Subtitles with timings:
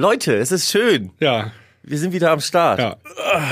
[0.00, 1.10] Leute, es ist schön.
[1.20, 1.52] Ja,
[1.82, 2.78] Wir sind wieder am Start.
[2.78, 2.96] ja.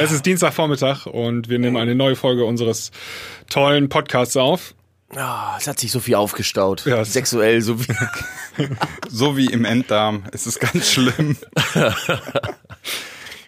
[0.00, 2.90] Es ist Dienstagvormittag und wir nehmen eine neue Folge unseres
[3.50, 4.74] tollen Podcasts auf.
[5.14, 6.86] Ah, es hat sich so viel aufgestaut.
[6.86, 7.92] Ja, Sexuell so wie.
[9.08, 10.24] So wie im Enddarm.
[10.32, 11.36] Es ist ganz schlimm.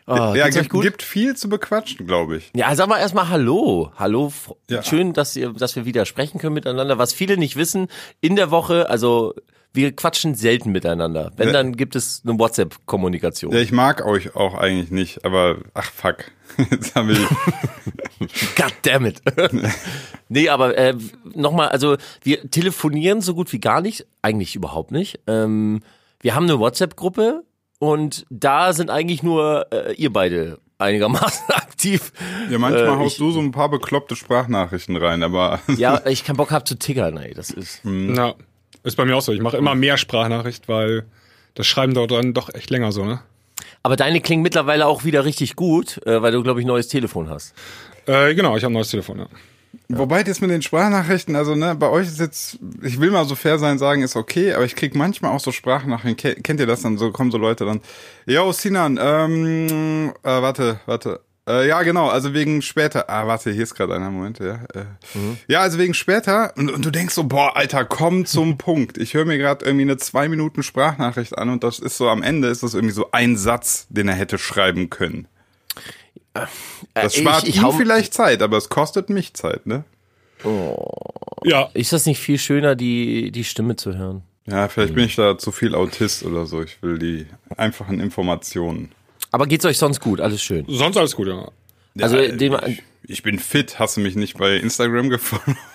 [0.06, 2.50] Oh, ja, gibt, gibt viel zu bequatschen, glaube ich.
[2.54, 3.92] Ja, sagen wir erstmal Hallo.
[3.96, 4.32] Hallo.
[4.68, 4.82] Ja.
[4.82, 6.98] Schön, dass, ihr, dass wir wieder sprechen können miteinander.
[6.98, 7.88] Was viele nicht wissen,
[8.20, 9.34] in der Woche, also
[9.72, 11.32] wir quatschen selten miteinander.
[11.36, 11.52] Wenn, Ja.
[11.52, 13.52] dann gibt es eine WhatsApp-Kommunikation.
[13.52, 16.30] Ja, ich mag euch auch eigentlich nicht, aber ach fuck.
[16.70, 17.16] Jetzt haben wir
[18.56, 19.22] God damn it.
[20.28, 20.94] nee, aber äh,
[21.34, 25.20] nochmal, also wir telefonieren so gut wie gar nicht, eigentlich überhaupt nicht.
[25.26, 25.82] Ähm,
[26.20, 27.44] wir haben eine WhatsApp-Gruppe
[27.78, 32.12] und da sind eigentlich nur äh, ihr beide einigermaßen aktiv.
[32.50, 36.24] ja manchmal Äh, haust ich- du so ein paar bekloppte Sprachnachrichten rein, aber Ja, ich
[36.24, 37.32] keinen Bock hab zu tickern, ey.
[37.34, 37.80] Das ist.
[37.84, 38.34] Ja,
[38.82, 39.32] ist bei mir auch so.
[39.32, 41.04] Ich mache immer mehr Sprachnachricht, weil
[41.54, 43.20] das Schreiben dauert dann doch echt länger so, ne?
[43.82, 46.88] Aber deine klingen mittlerweile auch wieder richtig gut, äh, weil du, glaube ich, ein neues
[46.88, 47.54] Telefon hast.
[48.06, 49.26] Äh, genau, ich habe ein neues Telefon, ja.
[49.88, 53.36] Wobei das mit den Sprachnachrichten, also ne, bei euch ist jetzt, ich will mal so
[53.36, 56.16] fair sein, sagen, ist okay, aber ich krieg manchmal auch so Sprachnachrichten.
[56.16, 56.98] Ke- Kennt ihr das dann?
[56.98, 57.80] So kommen so Leute dann,
[58.26, 61.20] yo Sinan, ähm, äh, warte, warte.
[61.50, 63.10] Äh, ja, genau, also wegen später.
[63.10, 64.60] Ah, warte, hier ist gerade einer Moment, ja.
[64.74, 64.84] Äh,
[65.48, 66.52] Ja, also wegen später.
[66.56, 68.98] Und, und du denkst so, boah, Alter, komm zum Punkt.
[68.98, 72.22] Ich höre mir gerade irgendwie eine zwei Minuten Sprachnachricht an und das ist so am
[72.22, 75.26] Ende ist das irgendwie so ein Satz, den er hätte schreiben können.
[76.94, 79.84] Das Äh, spart ich, ich ihm vielleicht Zeit, aber es kostet mich Zeit, ne?
[81.44, 84.22] Ja, Ist das nicht viel schöner, die, die Stimme zu hören?
[84.46, 86.62] Ja, vielleicht bin ich da zu viel Autist oder so.
[86.62, 87.26] Ich will die
[87.56, 88.90] einfachen Informationen.
[89.30, 90.20] Aber geht's euch sonst gut?
[90.20, 90.64] Alles schön.
[90.68, 91.48] sonst alles gut, ja.
[92.00, 93.78] Also, ja, dem, ich, ich bin fit.
[93.78, 95.56] Hast du mich nicht bei Instagram gefunden?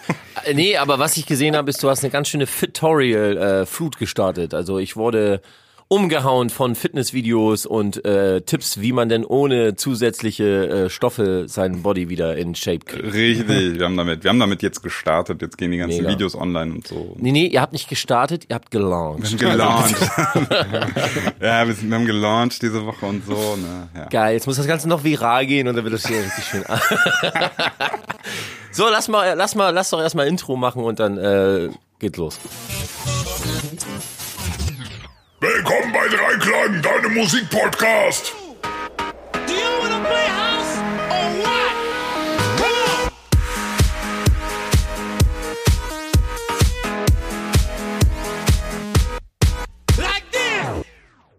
[0.44, 4.53] Äh, Nee, aber was ich gesehen habe, ist, du hast eine ganz schöne Fitorial-Flut gestartet.
[4.53, 5.42] Also ich wurde
[5.88, 12.09] umgehauen von Fitnessvideos und äh, Tipps, wie man denn ohne zusätzliche äh, Stoffe seinen Body
[12.09, 13.14] wieder in Shape kriegt.
[13.14, 13.75] Richtig.
[13.80, 15.42] Wir haben damit, wir haben damit jetzt gestartet.
[15.42, 16.10] Jetzt gehen die ganzen Mega.
[16.10, 17.15] Videos online und so.
[17.20, 19.37] Nee, nee, ihr habt nicht gestartet, ihr habt gelauncht.
[19.37, 19.95] Gelauncht.
[21.42, 23.33] ja, wir, sind, wir haben gelauncht diese Woche und so.
[23.33, 23.89] Ne?
[23.95, 24.05] Ja.
[24.05, 26.64] Geil, jetzt muss das Ganze noch viral gehen und dann wird das hier richtig schön.
[28.71, 32.39] so, lass mal, lass mal, lass doch erstmal Intro machen und dann äh, geht los.
[35.48, 38.33] Willkommen bei Dreiklang, deinem Musikpodcast.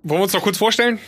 [0.04, 1.00] Wollen wir uns noch kurz vorstellen?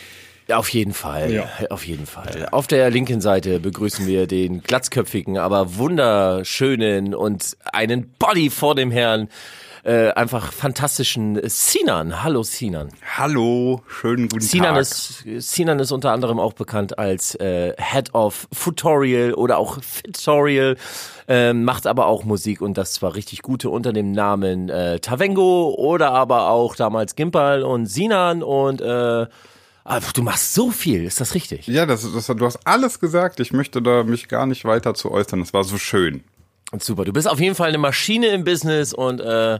[0.49, 1.31] Auf jeden Fall.
[1.31, 1.47] Ja.
[1.69, 2.49] Auf jeden Fall.
[2.51, 8.91] Auf der linken Seite begrüßen wir den glatzköpfigen, aber wunderschönen und einen Body vor dem
[8.91, 9.29] Herrn,
[9.83, 12.23] äh, einfach fantastischen Sinan.
[12.23, 12.89] Hallo Sinan.
[13.17, 14.81] Hallo, schönen guten Sinan Tag.
[14.81, 20.77] ist, Sinan ist unter anderem auch bekannt als äh, Head of Futorial oder auch Fitorial,
[21.27, 25.73] ähm, macht aber auch Musik und das zwar richtig gute unter dem Namen äh, Tavengo
[25.77, 29.27] oder aber auch damals Gimpal und Sinan und äh,
[29.89, 31.67] ah, du machst so viel, ist das richtig?
[31.67, 33.39] ja, das, das, du hast alles gesagt.
[33.39, 35.39] Ich möchte da mich gar nicht weiter zu äußern.
[35.39, 36.23] Das war so schön.
[36.77, 39.59] Super, du bist auf jeden Fall eine Maschine im Business und äh,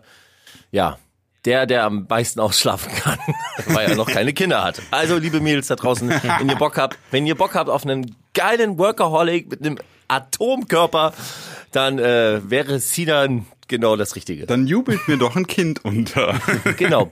[0.72, 0.98] ja,
[1.46, 3.18] der, der am meisten ausschlafen kann,
[3.68, 4.82] weil er noch keine Kinder hat.
[4.92, 8.16] Also, liebe Mädels da draußen, wenn ihr Bock habt, wenn ihr Bock habt auf einen
[8.34, 9.78] geilen Workaholic mit einem
[10.08, 11.14] Atomkörper,
[11.72, 14.46] dann äh, wäre Sinan genau das Richtige.
[14.46, 16.36] Dann jubelt mir doch ein Kind unter.
[16.78, 17.12] Genau.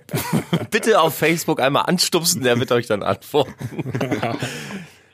[0.71, 3.53] Bitte auf Facebook einmal anstupsen, der wird euch dann antworten.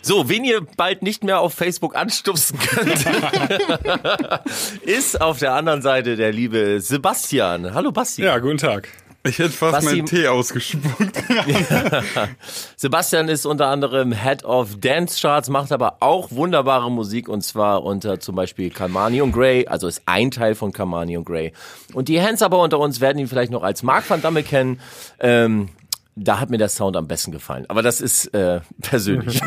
[0.05, 3.05] So, wen ihr bald nicht mehr auf Facebook anstupsen könnt,
[4.81, 7.73] ist auf der anderen Seite der liebe Sebastian.
[7.73, 8.21] Hallo Basti.
[8.21, 8.89] Ja, guten Tag.
[9.25, 11.23] Ich hätte fast Was meinen Tee ausgespuckt.
[12.75, 17.83] Sebastian ist unter anderem Head of Dance Charts, macht aber auch wunderbare Musik und zwar
[17.83, 21.53] unter zum Beispiel Kamani und Gray, also ist ein Teil von Kamani und Gray.
[21.93, 24.81] Und die Hands aber unter uns werden ihn vielleicht noch als Mark van Damme kennen.
[25.21, 25.69] Ähm,
[26.15, 27.65] da hat mir der Sound am besten gefallen.
[27.69, 29.39] Aber das ist äh, persönlich.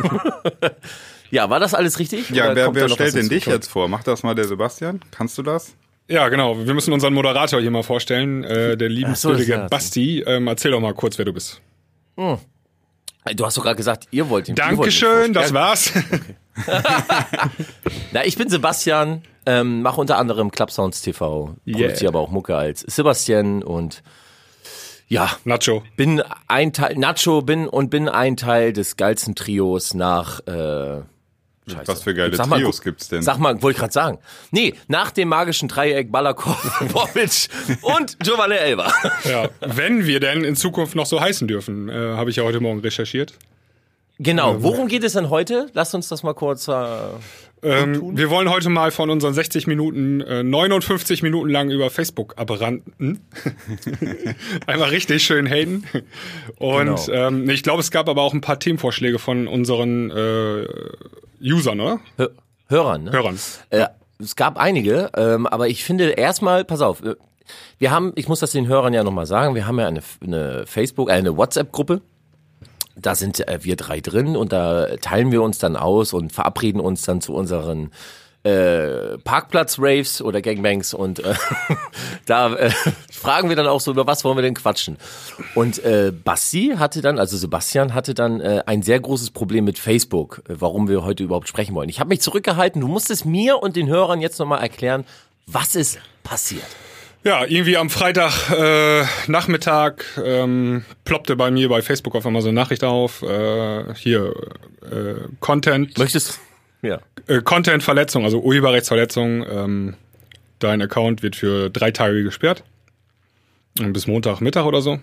[1.31, 2.31] ja, war das alles richtig?
[2.31, 3.89] Ja, Oder wer, wer stellt denn dich jetzt vor?
[3.89, 5.01] Macht das mal der Sebastian?
[5.11, 5.75] Kannst du das?
[6.09, 6.65] Ja, genau.
[6.65, 9.69] Wir müssen unseren Moderator hier mal vorstellen, äh, der liebenswürdige ja.
[9.69, 10.23] Basti.
[10.27, 11.61] Ähm, erzähl doch mal kurz, wer du bist.
[12.17, 14.55] Du hast doch gerade gesagt, ihr wollt ihn.
[14.55, 15.93] ihr wollt ihn Dankeschön, das war's.
[18.13, 21.79] Na, ich bin Sebastian, ähm, mache unter anderem Clubsounds TV, Yeah.
[21.79, 24.03] produziere aber auch Mucke als Sebastian und
[25.09, 25.83] ja, Nacho.
[25.97, 31.03] bin ein Teil, Nacho bin und bin ein Teil des geilsten Trios nach äh,
[31.69, 31.89] Scheiße.
[31.89, 33.23] Was für geile Sag mal, Trios gibt's denn?
[33.23, 34.19] Sag mal, wollte ich gerade sagen.
[34.53, 36.57] Nee, nach dem magischen Dreieck Balakov,
[36.93, 37.49] Bobic
[37.83, 38.93] und Giovanni Elba.
[39.25, 42.61] Ja, wenn wir denn in Zukunft noch so heißen dürfen, äh, habe ich ja heute
[42.61, 43.35] Morgen recherchiert.
[44.19, 45.69] Genau, worum geht es denn heute?
[45.75, 46.69] Lass uns das mal kurz.
[46.69, 46.73] Äh,
[47.67, 52.35] Ähm, wir wollen heute mal von unseren 60 Minuten äh, 59 Minuten lang über Facebook
[52.39, 53.21] abranden.
[54.67, 55.85] Einmal richtig schön haten.
[56.59, 57.13] Und Genau.
[57.29, 60.67] ähm, ich glaube, es gab aber auch ein paar Themenvorschläge von unseren äh,
[61.43, 62.01] Usern, oder?
[62.17, 62.31] Hör
[62.69, 63.13] Hörern, ne?
[63.13, 63.39] Hörern.
[63.71, 63.87] Äh,
[64.19, 67.03] es gab einige, ähm, aber ich finde erstmal, pass auf,
[67.79, 70.65] wir haben, ich muss das den Hörern ja nochmal sagen, wir haben ja eine, eine
[70.67, 72.01] Facebook, äh, eine WhatsApp-Gruppe.
[72.99, 76.81] Da sind äh, wir drei drin und da teilen wir uns dann aus und verabreden
[76.81, 77.91] uns dann zu unseren
[78.47, 81.35] äh, Parkplatz-Raves oder Gangbangs und äh,
[82.27, 82.71] da äh,
[83.11, 84.99] fragen wir dann auch so, über was wollen wir denn quatschen?
[85.57, 89.81] Und äh, Basti hatte dann, also Sebastian hatte dann äh, ein sehr großes Problem mit
[89.81, 91.89] Facebook, äh, warum wir heute überhaupt sprechen wollen.
[91.89, 95.05] Ich habe mich zurückgehalten, du musst es mir und den Hörern jetzt nochmal erklären,
[95.47, 96.67] was ist passiert.
[97.27, 102.47] Ja, irgendwie am Freitag äh, Nachmittag ähm, ploppte bei mir bei Facebook auf einmal so
[102.47, 103.21] eine Nachricht auf.
[103.23, 104.33] Äh, hier
[104.83, 106.39] äh, Content, Möchtest
[106.83, 107.01] ja.
[107.27, 109.45] äh, Content-Verletzung, also Urheberrechtsverletzung.
[109.51, 109.95] Ähm,
[110.61, 112.63] dein Account wird für drei Tage gesperrt.
[113.75, 115.01] Bis Montagmittag oder so.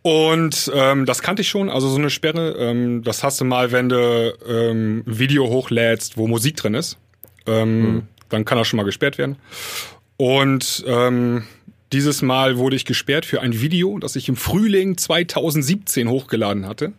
[0.00, 2.56] Und ähm, das kannte ich schon, also so eine Sperre.
[2.58, 6.96] Ähm, das hast du mal, wenn du ähm, ein Video hochlädst, wo Musik drin ist.
[7.46, 9.36] Ähm, Dann kann das schon mal gesperrt werden.
[10.16, 11.44] Und ähm,
[11.92, 16.92] dieses Mal wurde ich gesperrt für ein Video, das ich im Frühling 2017 hochgeladen hatte.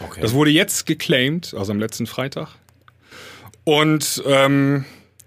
[0.00, 0.20] Okay.
[0.20, 2.48] Das wurde jetzt geclaimed, also am letzten Freitag.
[3.64, 4.84] Und ähm,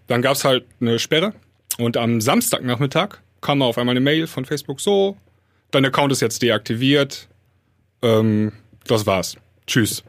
[0.07, 1.33] dann gab's halt eine Sperre.
[1.77, 5.17] Und am Samstagnachmittag kam auf einmal eine Mail von Facebook so,
[5.71, 7.27] dein Account ist jetzt deaktiviert.
[8.01, 8.51] Ähm,
[8.85, 9.37] das war's.
[9.65, 10.03] Tschüss.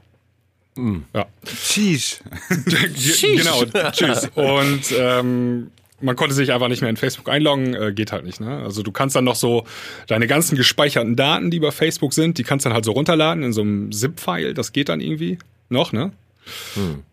[1.12, 1.26] Ja.
[1.44, 2.20] Sheesh.
[3.20, 4.30] genau, tschüss.
[4.34, 8.40] Und ähm, man konnte sich einfach nicht mehr in Facebook einloggen, äh, geht halt nicht.
[8.40, 8.62] Ne?
[8.62, 9.64] Also du kannst dann noch so
[10.06, 13.52] deine ganzen gespeicherten Daten, die bei Facebook sind, die kannst dann halt so runterladen in
[13.52, 14.54] so einem ZIP-File.
[14.54, 16.12] Das geht dann irgendwie noch, ne?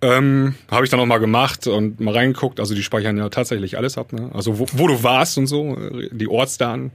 [0.01, 2.59] Ähm, Habe ich dann auch mal gemacht und mal reingeguckt.
[2.59, 4.13] Also die speichern ja tatsächlich alles ab.
[4.13, 4.29] Ne?
[4.33, 6.91] Also wo, wo du warst und so, äh, die Ortsdaten.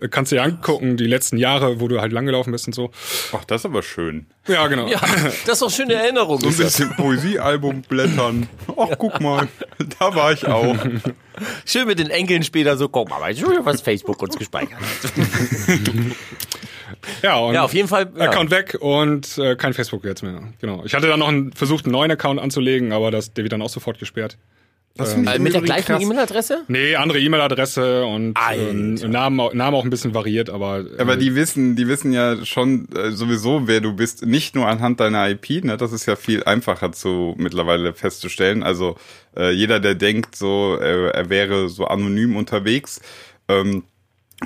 [0.00, 2.90] Äh, Kannst du dir angucken, die letzten Jahre, wo du halt langgelaufen bist und so.
[3.32, 4.26] Ach, das ist aber schön.
[4.46, 4.88] Ja, genau.
[4.88, 5.00] Ja,
[5.46, 6.40] das ist doch schöne Erinnerung.
[6.40, 8.48] So ein bisschen Poesiealbum blättern.
[8.76, 9.48] Ach, guck mal,
[9.98, 10.76] da war ich auch.
[11.64, 15.12] Schön mit den Enkeln später so, guck mal, du, was Facebook uns gespeichert hat.
[17.22, 18.10] Ja, und Ja, auf jeden Fall.
[18.16, 18.26] Ja.
[18.26, 20.42] Account weg und äh, kein Facebook jetzt mehr.
[20.60, 20.82] Genau.
[20.84, 23.62] Ich hatte dann noch einen, versucht, einen neuen Account anzulegen, aber das, der wird dann
[23.62, 24.36] auch sofort gesperrt.
[24.94, 26.00] Ich Äh, mit der übrigens gleichen.
[26.02, 26.62] E-Mail-Adresse?
[26.68, 30.80] Nee, andere E-Mail-Adresse und ähm, Namen, auch- Namen auch ein bisschen variiert, aber.
[30.80, 34.66] Äh, Aber die wissen, die wissen ja schon äh, sowieso, wer du bist, nicht nur
[34.66, 35.76] anhand deiner IP, ne?
[35.76, 38.62] Das ist ja viel einfacher zu mittlerweile festzustellen.
[38.62, 38.96] Also
[39.36, 43.00] äh, jeder, der denkt, so äh, er wäre so anonym unterwegs,
[43.48, 43.84] ähm,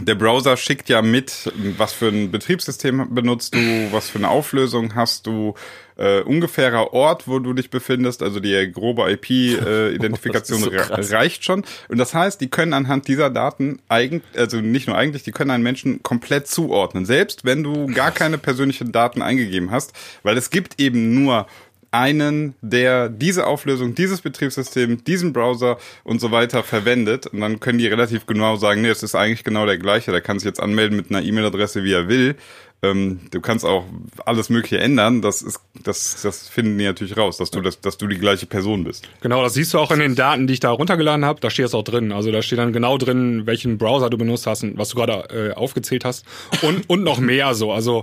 [0.00, 3.58] der Browser schickt ja mit, was für ein Betriebssystem benutzt du,
[3.92, 5.54] was für eine Auflösung hast du,
[5.96, 11.44] äh, ungefährer Ort, wo du dich befindest, also die grobe IP-Identifikation Das ist so reicht
[11.44, 11.64] schon.
[11.88, 15.50] Und das heißt, die können anhand dieser Daten eigentlich, also nicht nur eigentlich, die können
[15.50, 17.06] einen Menschen komplett zuordnen.
[17.06, 19.92] Selbst wenn du gar keine persönlichen Daten eingegeben hast,
[20.22, 21.46] weil es gibt eben nur
[21.94, 27.28] einen, der diese Auflösung, dieses Betriebssystem, diesen Browser und so weiter verwendet.
[27.28, 30.10] Und dann können die relativ genau sagen, nee, es ist eigentlich genau der gleiche.
[30.10, 32.36] Der kann sich jetzt anmelden mit einer E-Mail-Adresse, wie er will.
[32.82, 33.84] Ähm, du kannst auch
[34.26, 35.22] alles Mögliche ändern.
[35.22, 38.46] Das ist, das, das finden die natürlich raus, dass du, das, dass du die gleiche
[38.46, 39.08] Person bist.
[39.20, 41.40] Genau, das siehst du auch in den Daten, die ich da runtergeladen habe.
[41.40, 42.12] Da steht es auch drin.
[42.12, 45.52] Also da steht dann genau drin, welchen Browser du benutzt hast und was du gerade
[45.52, 46.26] äh, aufgezählt hast.
[46.62, 47.72] Und, und noch mehr so.
[47.72, 48.02] Also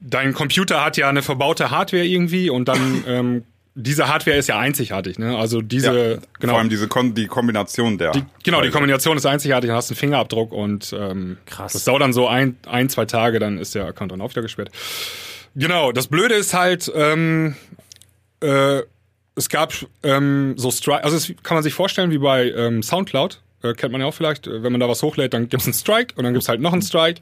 [0.00, 4.58] dein Computer hat ja eine verbaute Hardware irgendwie und dann ähm, diese Hardware ist ja
[4.58, 5.18] einzigartig.
[5.18, 5.36] Ne?
[5.36, 6.54] Also diese, genau.
[6.54, 8.12] Vor allem diese Kon die Kombination der.
[8.12, 8.70] Die, genau, die.
[8.70, 11.72] Kombination ist einzigartig, dann hast du einen Fingerabdruck und ähm, Krass.
[11.72, 14.42] das dauert dann so ein, ein, zwei Tage, dann ist der Account dann auch wieder
[14.42, 14.70] gesperrt.
[15.54, 17.54] Genau, das Blöde ist halt, ähm,
[18.40, 18.82] äh,
[19.34, 23.40] es gab ähm, so Strike, also es kann man sich vorstellen wie bei ähm, Soundcloud,
[23.62, 25.74] äh, kennt man ja auch vielleicht, äh, wenn man da was hochlädt, dann gibt's einen
[25.74, 27.20] Strike und dann gibt's halt noch einen Strike.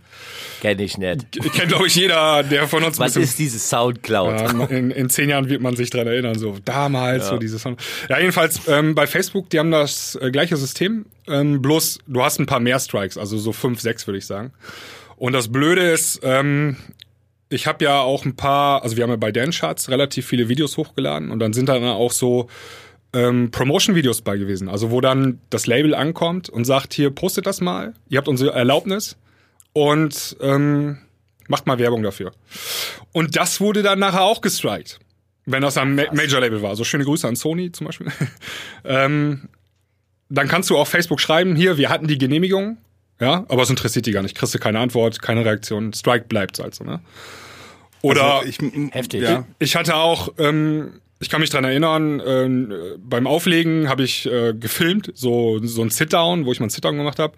[0.61, 1.33] Kenn ich nicht.
[1.52, 4.40] Kennt, glaube ich, jeder, der von uns Was ist dieses Soundcloud?
[4.40, 7.80] ja, in, in zehn Jahren wird man sich dran erinnern, so damals, so dieses Sound.
[8.09, 12.38] Ja, jedenfalls ähm, bei Facebook, die haben das äh, gleiche System, ähm, bloß du hast
[12.38, 14.52] ein paar mehr Strikes, also so fünf, sechs würde ich sagen.
[15.16, 16.76] Und das Blöde ist, ähm,
[17.50, 20.49] ich habe ja auch ein paar, also wir haben ja bei Dan Charts relativ viele
[20.49, 22.49] Videos hochgeladen und dann sind da dann auch so
[23.12, 27.61] ähm, Promotion-Videos bei gewesen, also wo dann das Label ankommt und sagt, hier postet das
[27.61, 29.17] mal, ihr habt unsere Erlaubnis
[29.73, 30.99] und ähm,
[31.49, 32.33] macht mal Werbung dafür.
[33.12, 34.99] Und das wurde dann nachher auch gestrikt.
[35.47, 36.71] wenn das am Ma Major-Label war.
[36.71, 38.09] Also schöne Grüße an Sony zum Beispiel.
[38.85, 39.49] ähm,
[40.29, 42.77] dann kannst du auf Facebook schreiben, hier, wir hatten die Genehmigung,
[43.19, 44.37] ja, aber es interessiert die gar nicht.
[44.37, 45.93] Kriegst du keine Antwort, keine Reaktion.
[45.93, 47.00] Strike bleibt also, ne?
[48.03, 48.59] Oder Also ich,
[48.93, 49.23] Heftig.
[49.23, 49.45] Ja.
[49.59, 54.55] ich hatte auch, ähm, ich kann mich dran erinnern, ähm, beim Auflegen habe ich äh,
[54.55, 57.35] gefilmt, so, so ein Sit-Down, wo ich mal ein Sit-Down gemacht habe.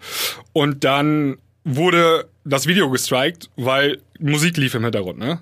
[0.53, 5.39] Und dann wurde das Video gestrikt, weil Musik lief im Hintergrund, ne?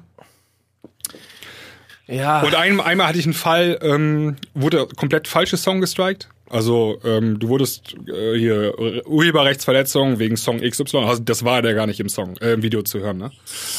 [2.08, 2.42] Ja.
[2.42, 6.28] Und ein, einmal hatte ich einen Fall, ähm, wurde komplett falsche Song gestrikt.
[6.50, 8.74] Also ähm, du wurdest äh, hier
[9.08, 12.82] Urheberrechtsverletzung wegen Song XY, also das war der gar nicht im Song, äh, im Video
[12.82, 13.32] zu hören, ne?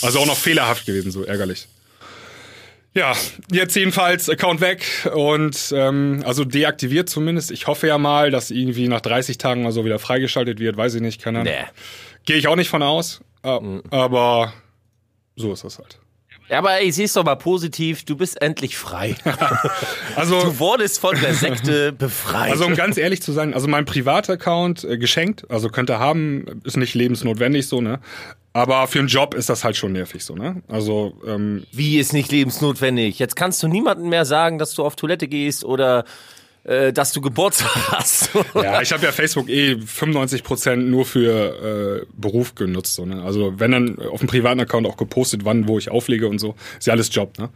[0.03, 1.67] Also auch noch fehlerhaft gewesen, so ärgerlich.
[2.93, 3.13] Ja,
[3.53, 7.53] jetzt jedenfalls Account weg und ähm, also deaktiviert zumindest.
[7.53, 10.95] Ich hoffe ja mal, dass irgendwie nach 30 Tagen oder so wieder freigeschaltet wird, weiß
[10.97, 11.53] ich nicht, keine Ahnung.
[11.53, 11.67] Nee.
[12.25, 13.59] Gehe ich auch nicht von aus, äh,
[13.91, 14.53] aber
[15.37, 16.01] so ist das halt.
[16.51, 19.15] Ja, aber ich sieh's doch mal positiv, du bist endlich frei.
[20.17, 22.51] Also Du wurdest von der Sekte befreit.
[22.51, 26.77] Also um ganz ehrlich zu sein, also mein Privataccount äh, geschenkt, also könnte haben, ist
[26.77, 28.01] nicht lebensnotwendig so, ne?
[28.53, 30.63] Aber für einen Job ist das halt schon nervig so, ne?
[30.67, 33.19] Also ähm, Wie ist nicht lebensnotwendig?
[33.19, 36.05] Jetzt kannst du niemandem mehr sagen, dass du auf Toilette gehst oder
[36.65, 38.31] äh, dass du Geburtstag hast.
[38.55, 43.23] ja, ich habe ja Facebook eh 95% nur für äh, Beruf genutzt, so, ne?
[43.23, 46.57] Also wenn dann auf dem privaten Account auch gepostet, wann, wo ich auflege und so,
[46.79, 47.49] ist ja alles Job, ne?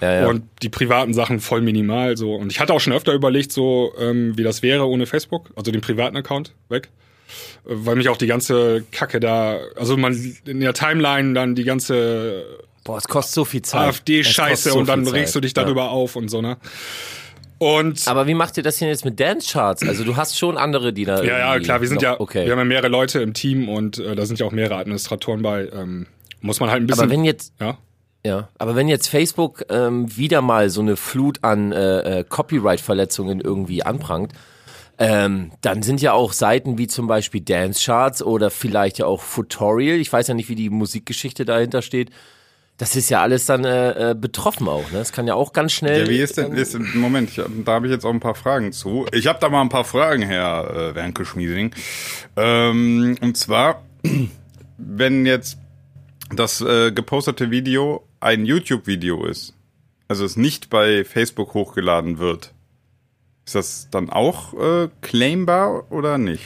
[0.00, 0.26] Ja, ja.
[0.28, 2.34] Und die privaten Sachen voll minimal so.
[2.36, 5.70] Und ich hatte auch schon öfter überlegt, so ähm, wie das wäre ohne Facebook, also
[5.70, 6.88] den privaten Account weg.
[7.64, 10.14] Weil mich auch die ganze Kacke da, also man
[10.46, 12.44] in der Timeline dann die ganze
[12.84, 13.88] Boah, es kostet so viel Zeit.
[13.88, 15.88] AfD-Scheiße so und dann regst du dich darüber Ja.
[15.88, 16.56] auf und so, ne?
[17.58, 19.82] Und Aber wie macht ihr das denn jetzt mit Dance-Charts?
[19.86, 22.44] Also du hast schon andere, die da ja, ja, klar, wir sind noch, ja, okay.
[22.46, 25.42] wir haben ja mehrere Leute im Team und äh, da sind ja auch mehrere Administratoren
[25.42, 25.68] bei.
[25.72, 26.06] Ähm,
[26.40, 27.02] muss man halt ein bisschen.
[27.02, 27.76] Aber wenn jetzt, ja.
[28.24, 33.40] ja, aber wenn jetzt Facebook ähm, wieder mal so eine Flut an äh, äh, Copyright-Verletzungen
[33.40, 34.32] irgendwie anprangt,
[34.98, 39.22] ähm, dann sind ja auch Seiten wie zum Beispiel Dance Charts oder vielleicht ja auch
[39.22, 39.98] Futorial.
[39.98, 42.10] Ich weiß ja nicht, wie die Musikgeschichte dahinter steht.
[42.78, 44.90] Das ist ja alles dann äh, äh, betroffen auch.
[44.92, 44.98] Ne?
[44.98, 46.02] Das kann ja auch ganz schnell.
[46.02, 48.36] Ja, wie ist denn, ist, denn- Moment, ich, da habe ich jetzt auch ein paar
[48.36, 49.06] Fragen zu.
[49.12, 51.74] Ich habe da mal ein paar Fragen, Herr äh, Wernke Schmieding.
[52.36, 53.82] Ähm, und zwar,
[54.78, 55.58] wenn jetzt
[56.34, 59.54] das äh, gepostete Video ein YouTube-Video ist,
[60.08, 62.52] also es nicht bei Facebook hochgeladen wird,
[63.48, 66.44] ist das dann auch äh, claimbar oder nicht?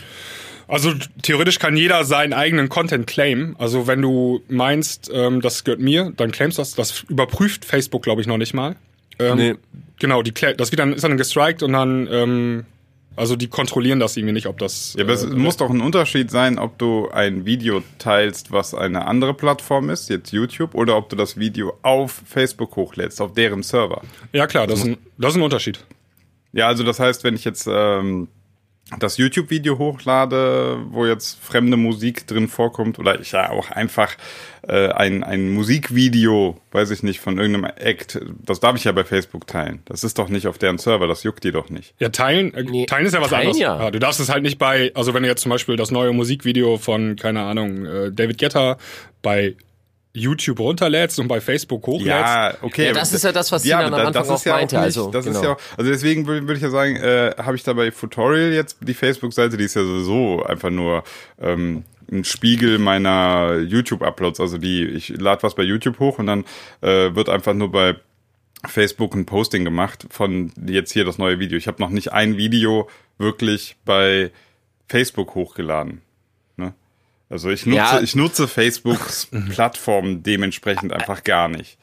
[0.68, 3.56] Also theoretisch kann jeder seinen eigenen Content claimen.
[3.58, 6.74] Also wenn du meinst, ähm, das gehört mir, dann claimst das.
[6.74, 8.76] Das überprüft Facebook, glaube ich, noch nicht mal.
[9.18, 9.54] Ähm, Nee.
[9.98, 12.64] Genau, die das wird dann, ist dann gestrikt und dann, ähm,
[13.14, 14.94] also die kontrollieren das irgendwie nicht, ob das.
[14.96, 18.74] Ja, aber es äh, muss doch ein Unterschied sein, ob du ein Video teilst, was
[18.74, 23.32] eine andere Plattform ist, jetzt YouTube, oder ob du das Video auf Facebook hochlädst, auf
[23.34, 24.02] deren Server.
[24.32, 25.84] ja klar, das ist, ein, das ist ein Unterschied.
[26.52, 28.28] Ja, also das heißt, wenn ich jetzt ähm,
[28.98, 34.14] das YouTube-Video hochlade, wo jetzt fremde Musik drin vorkommt, oder ich ja auch einfach
[34.68, 39.04] äh, ein, ein Musikvideo, weiß ich nicht, von irgendeinem Act, das darf ich ja bei
[39.04, 39.82] Facebook teilen.
[39.86, 41.94] Das ist doch nicht auf deren Server, das juckt die doch nicht.
[41.98, 43.60] Ja, teilen, äh, Nee, teilen ist ja was teilen anderes.
[43.60, 43.90] ja.
[43.90, 46.76] du darfst es halt nicht bei, also wenn du jetzt zum Beispiel das neue Musikvideo
[46.76, 48.76] von, keine Ahnung, äh, David Guetta
[49.22, 49.56] bei
[50.14, 52.08] YouTube runterlädst und bei Facebook hochlädst.
[52.08, 52.86] Ja, okay.
[52.86, 54.76] Ja, das ist ja das, was Sinan aber am Anfang das ist auch ja meinte,
[54.76, 55.44] Nicht, also, das ist genau.
[55.44, 58.52] ja auch, also deswegen würde würd ich ja sagen, äh, habe ich da bei Futorial
[58.52, 61.04] jetzt die Facebook-Seite, die ist ja sowieso einfach nur
[61.40, 64.40] ähm, ein Spiegel meiner YouTube-Uploads.
[64.40, 66.44] Also die, ich lade was bei YouTube hoch und dann
[66.82, 67.96] äh, wird einfach nur bei
[68.66, 71.56] Facebook ein Posting gemacht von jetzt hier das neue Video.
[71.56, 72.88] Ich habe noch nicht ein Video
[73.18, 74.30] wirklich bei
[74.88, 76.02] Facebook hochgeladen.
[77.32, 78.00] Also ich nutze, Ja.
[78.00, 81.78] ich nutze Facebooks Plattform dementsprechend einfach gar nicht.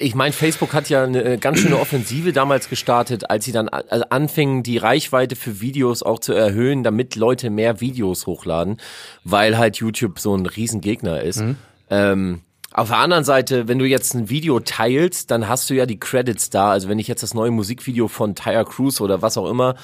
[0.00, 3.68] Ich meine, Facebook hat ja eine äh, ganz schöne Offensive damals gestartet, als sie dann
[3.68, 8.78] also anfingen, die Reichweite für Videos auch zu erhöhen, damit Leute mehr Videos hochladen,
[9.24, 11.44] weil halt YouTube so ein Riesengegner ist.
[11.90, 12.40] Ähm,
[12.72, 16.00] auf der anderen Seite, wenn du jetzt ein Video teilst, dann hast du ja die
[16.00, 16.70] Credits da.
[16.70, 19.74] Also wenn ich jetzt das neue Musikvideo von Tyre Cruise oder was auch immer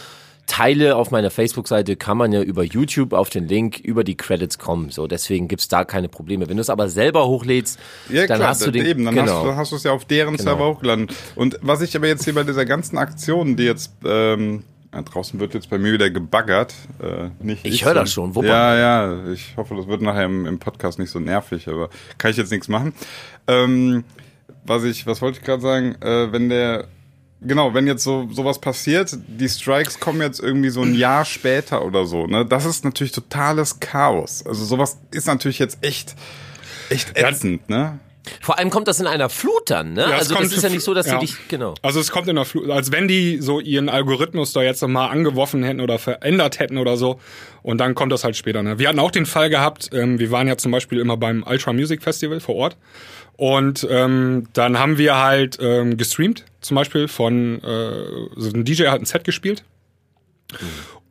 [0.51, 4.59] teile auf meiner Facebook-Seite, kann man ja über YouTube auf den Link über die Credits
[4.59, 4.91] kommen.
[4.91, 6.49] So, deswegen gibt's da keine Probleme.
[6.49, 7.79] Wenn du es aber selber hochlädst,
[8.09, 9.55] Ja, dann klar, hast du den eben, dann genau.
[9.55, 11.07] hast, du, es ja auf deren Server hochgeladen.
[11.37, 15.39] Und was ich aber jetzt hier bei dieser ganzen Aktion, die jetzt ähm, ja, draußen
[15.39, 16.75] wird jetzt bei mir wieder gebaggert.
[17.01, 18.51] Äh, nicht Ich hör das schon, wuppern.
[18.51, 22.33] Ja, ja, ich hoffe, das wird nachher im, im Podcast nicht so nervig, aber kann
[22.33, 22.93] ich jetzt nichts machen.
[23.47, 24.03] Ähm,
[24.65, 25.95] was ich, was wollte ich gerade sagen?
[26.03, 26.89] Äh, wenn der
[27.43, 31.85] Genau, wenn jetzt so sowas passiert, die Strikes kommen jetzt irgendwie so ein Jahr später
[31.85, 32.45] oder so, ne?
[32.45, 34.45] Das ist natürlich totales Chaos.
[34.47, 36.15] Also sowas ist natürlich jetzt echt
[36.91, 37.99] echt ätzend, ne?
[38.41, 40.03] Vor allem kommt das in einer Flut dann, ne?
[40.03, 41.19] Ja, es also kommt das ist ja nicht so, dass ja.
[41.19, 41.75] die dich, genau.
[41.83, 45.11] Also es kommt in der Flut, als wenn die so ihren Algorithmus da jetzt nochmal
[45.11, 47.19] angeworfen hätten oder verändert hätten oder so.
[47.63, 48.63] Und dann kommt das halt später.
[48.63, 48.79] Ne?
[48.79, 51.73] Wir hatten auch den Fall gehabt, ähm, wir waren ja zum Beispiel immer beim Ultra
[51.73, 52.77] Music Festival vor Ort.
[53.37, 58.05] Und ähm, dann haben wir halt ähm, gestreamt, zum Beispiel von äh,
[58.37, 59.65] so ein DJ hat ein Set gespielt.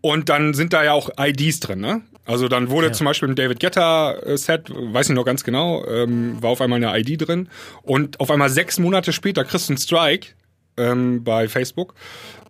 [0.02, 2.02] Und dann sind da ja auch IDs drin, ne?
[2.26, 5.84] Also dann wurde zum Beispiel ein David Guetta äh, Set, weiß ich noch ganz genau,
[5.88, 7.50] ähm, war auf einmal eine ID drin.
[7.82, 10.28] Und auf einmal sechs Monate später kriegst du einen Strike
[10.78, 11.96] ähm, bei Facebook,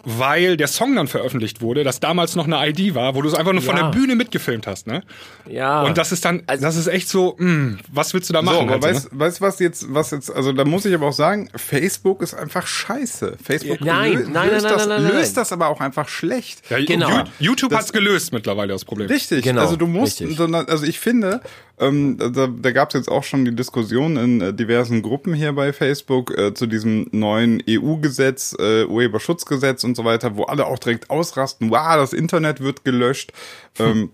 [0.06, 3.34] weil der Song dann veröffentlicht wurde, das damals noch eine ID war, wo du es
[3.36, 3.84] einfach nur von Ja.
[3.84, 5.03] der Bühne mitgefilmt hast, ne?
[5.46, 5.84] Ja.
[5.84, 8.70] Und das ist dann, das ist echt so, mh, was willst du da So, machen?
[8.70, 8.94] aber halt so, ne?
[8.96, 12.22] weißt, weißt du, was jetzt, was jetzt, also da muss ich aber auch sagen, Facebook
[12.22, 13.38] ist einfach scheiße.
[13.44, 16.62] Facebook Nein, nein, löst, nein, das, löst aber auch einfach schlecht.
[16.70, 17.24] Ja, Genau.
[17.39, 19.10] YouTube Das- hat's gelöst mittlerweile, das Problem.
[19.10, 20.39] Richtig, Genau, also du musst, richtig.
[20.39, 21.41] also ich finde,
[21.80, 25.54] ähm, da, da gab es jetzt auch schon die Diskussion in äh, diversen Gruppen hier
[25.54, 30.80] bei Facebook äh, zu diesem neuen EU-Gesetz, äh, Urheberschutzgesetz und so weiter, wo alle auch
[30.80, 33.32] direkt ausrasten, wow, das Internet wird gelöscht.
[33.80, 34.12] Ähm,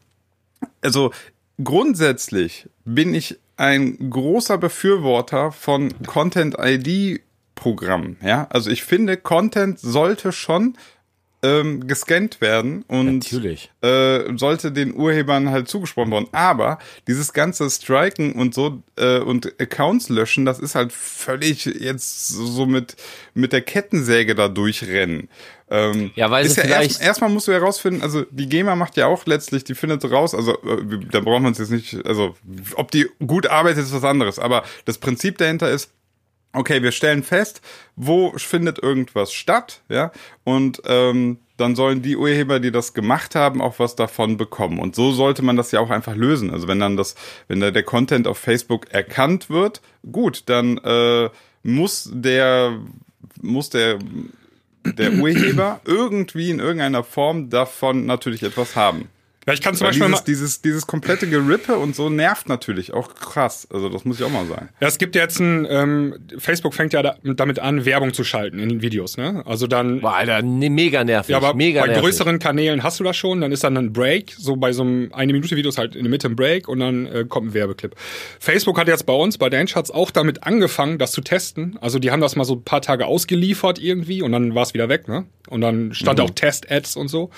[0.82, 1.12] also
[1.64, 8.18] grundsätzlich bin ich ein großer Befürworter von Content-ID-Programmen.
[8.22, 10.78] Ja, also ich finde, Content sollte schon
[11.46, 13.32] ähm, gescannt werden und
[13.82, 16.28] äh, sollte den Urhebern halt zugesprochen worden.
[16.32, 22.28] Aber dieses ganze Striken und so äh, und Accounts löschen, das ist halt völlig jetzt
[22.30, 22.96] so mit
[23.34, 25.30] mit der Kettensäge da durchrennen.
[25.70, 28.76] Ähm, Ja, weil ist sie ja vielleicht- erst, erstmal musst du herausfinden, also die GEMA
[28.76, 32.06] macht ja auch letztlich, die findet raus, also äh, da braucht man es jetzt nicht,
[32.06, 32.36] also
[32.76, 34.38] ob die gut arbeitet, ist was anderes.
[34.40, 35.92] Aber das Prinzip dahinter ist,
[36.56, 37.62] okay, wir stellen fest,
[37.96, 40.12] wo findet irgendwas statt, ja,
[40.44, 44.80] und ähm, dann sollen die Urheber, die das gemacht haben, auch was davon bekommen.
[44.80, 46.52] Und so sollte man das ja auch einfach lösen.
[46.52, 47.16] Also wenn dann das,
[47.48, 49.82] wenn da der Content auf Facebook erkannt wird,
[50.12, 51.30] gut, dann äh,
[51.64, 52.78] muss der,
[53.42, 54.00] muss der
[54.86, 59.10] der Urheber irgendwie in irgendeiner Form davon natürlich etwas haben.
[59.48, 62.50] Ja, ich kann zum Weil Beispiel dieses, mal, dieses, dieses komplette Gerippe und so nervt
[62.50, 63.68] natürlich auch krass.
[63.72, 64.70] Also das muss ich auch mal sagen.
[64.82, 68.58] Ja, es gibt jetzt ein, ähm, Facebook fängt ja da, damit an, Werbung zu schalten
[68.58, 69.44] in den Videos, ne?
[69.46, 71.30] Also dann, Boah, Alter, ne, mega nervig.
[71.30, 72.04] ja, aber mega bei nervig.
[72.04, 75.12] größeren Kanälen hast du das schon, dann ist dann ein Break, so bei so einem
[75.14, 77.54] eine Minute Video ist halt in der Mitte ein Break und dann äh, kommt ein
[77.54, 77.96] Werbeclip.
[78.40, 81.78] Facebook hat jetzt bei uns, bei Dance hat's auch damit angefangen, das zu testen.
[81.82, 84.74] Also die haben das mal so ein paar Tage ausgeliefert irgendwie und dann war es
[84.74, 85.26] wieder weg, ne?
[85.50, 87.30] Und dann stand auch Test-Ads und so.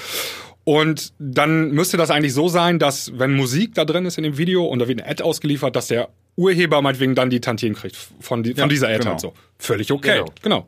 [0.67, 4.37] Und dann müsste das eigentlich so sein, dass wenn Musik da drin ist in dem
[4.37, 7.95] Video und da wird eine Ad ausgeliefert, dass der Urheber meinetwegen dann die Tantien kriegt
[8.19, 9.11] von, die, von Ja, dieser Ad genau.
[9.11, 9.33] halt so.
[9.59, 10.17] Völlig okay.
[10.17, 10.33] Genau.
[10.41, 10.67] Genau.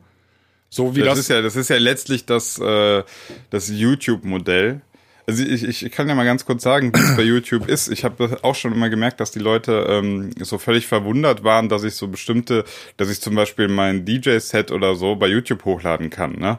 [0.70, 3.02] So wie Das, das, ist ja, das ist ja letztlich das, äh,
[3.50, 4.80] das YouTube-Modell.
[5.26, 7.88] Also ich, ich ich kann ja mal ganz kurz sagen, wie es bei YouTube ist.
[7.88, 11.84] Ich habe auch schon immer gemerkt, dass die Leute ähm, so völlig verwundert waren, dass
[11.84, 12.64] ich so bestimmte,
[12.96, 16.38] dass ich zum Beispiel mein DJ-Set oder so bei YouTube hochladen kann.
[16.38, 16.58] Ne?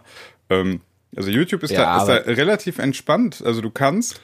[0.51, 0.82] Ähm,
[1.15, 3.43] also YouTube ist, Ja, da, ist da relativ entspannt.
[3.45, 4.21] Also du kannst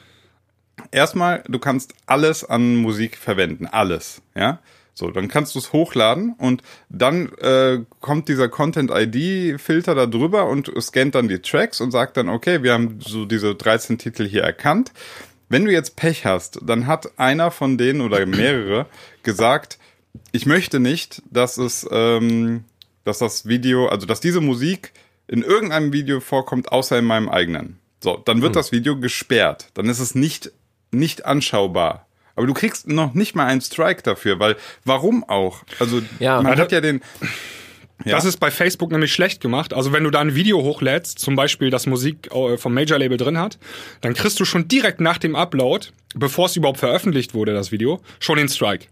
[0.90, 4.60] erstmal, du kannst alles an Musik verwenden, alles, ja.
[4.94, 10.72] So, dann kannst du es hochladen und dann äh, kommt dieser Content-ID-Filter da drüber und
[10.80, 14.42] scannt dann die Tracks und sagt dann, okay, wir haben so diese 13 Titel hier
[14.42, 14.92] erkannt.
[15.48, 18.86] Wenn du jetzt Pech hast, dann hat einer von denen oder mehrere
[19.22, 19.78] gesagt,
[20.32, 22.64] ich möchte nicht, dass es, ähm,
[23.04, 24.92] dass das Video, also dass diese Musik
[25.28, 27.78] in irgendeinem Video vorkommt, außer in meinem eigenen.
[28.00, 29.68] So, dann wird das Video gesperrt.
[29.74, 30.52] Dann ist es nicht,
[30.90, 32.06] nicht anschaubar.
[32.36, 35.62] Aber du kriegst noch nicht mal einen Strike dafür, weil warum auch?
[35.80, 36.40] Also Ja.
[36.40, 37.00] man Ja, hat ja den.
[38.04, 38.12] Ja.
[38.14, 39.74] Das ist bei Facebook nämlich schlecht gemacht.
[39.74, 43.38] Also wenn du da ein Video hochlädst, zum Beispiel das Musik äh, vom Major-Label drin
[43.38, 43.58] hat,
[44.02, 48.00] dann kriegst du schon direkt nach dem Upload, bevor es überhaupt veröffentlicht wurde, das Video,
[48.20, 48.86] schon den Strike.